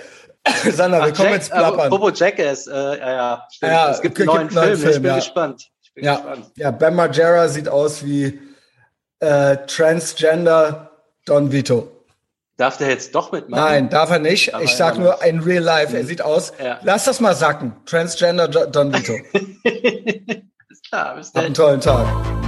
Sander, 0.72 1.06
wir 1.06 1.14
kommen 1.14 1.34
jetzt 1.34 1.52
plappern. 1.52 1.88
äh, 1.88 1.90
Bobo 1.90 2.10
Jackass, 2.12 2.66
äh, 2.68 2.72
ja, 2.74 3.12
ja, 3.12 3.48
stimmt. 3.52 3.72
Ja, 3.72 3.92
es 3.92 4.02
gibt 4.02 4.16
gibt 4.16 4.30
einen 4.30 4.48
neuen 4.48 4.56
neuen 4.56 4.78
Film, 4.78 4.80
ich 4.80 4.90
Film, 4.92 5.02
bin 5.04 5.10
ja. 5.12 5.16
gespannt. 5.18 5.70
Ich 5.82 5.94
bin 5.94 6.04
Ja, 6.06 6.16
gespannt. 6.16 6.52
ja, 6.56 6.72
Ben 6.72 6.96
Margera 6.96 7.48
sieht 7.50 7.68
aus 7.68 8.06
wie 8.06 8.40
äh, 9.20 9.58
Transgender 9.68 10.92
Don 11.26 11.52
Vito. 11.52 11.92
Darf 12.60 12.76
der 12.76 12.90
jetzt 12.90 13.16
doch 13.16 13.32
mitmachen? 13.32 13.64
Nein, 13.64 13.90
darf 13.90 14.12
er 14.12 14.20
nicht. 14.20 14.54
Aber 14.54 14.66
ich 14.66 14.76
sag 14.76 14.96
ja, 14.96 15.02
nur 15.02 15.24
in 15.24 15.40
real 15.40 15.64
life, 15.64 15.96
er 15.96 16.04
sieht 16.04 16.22
aus. 16.22 16.52
Ja. 16.62 16.78
Lass 16.84 17.06
das 17.06 17.22
mal 17.22 17.34
sacken. 17.34 17.72
Transgender 17.86 18.50
Don 18.50 18.94
Vito. 18.94 19.14
Ist 20.70 20.90
klar, 20.90 21.16
bis 21.16 21.28
Hab 21.28 21.34
dann. 21.36 21.46
einen 21.46 21.54
tollen 21.54 21.80
Tag. 21.80 22.06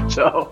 Ciao. 0.10 0.52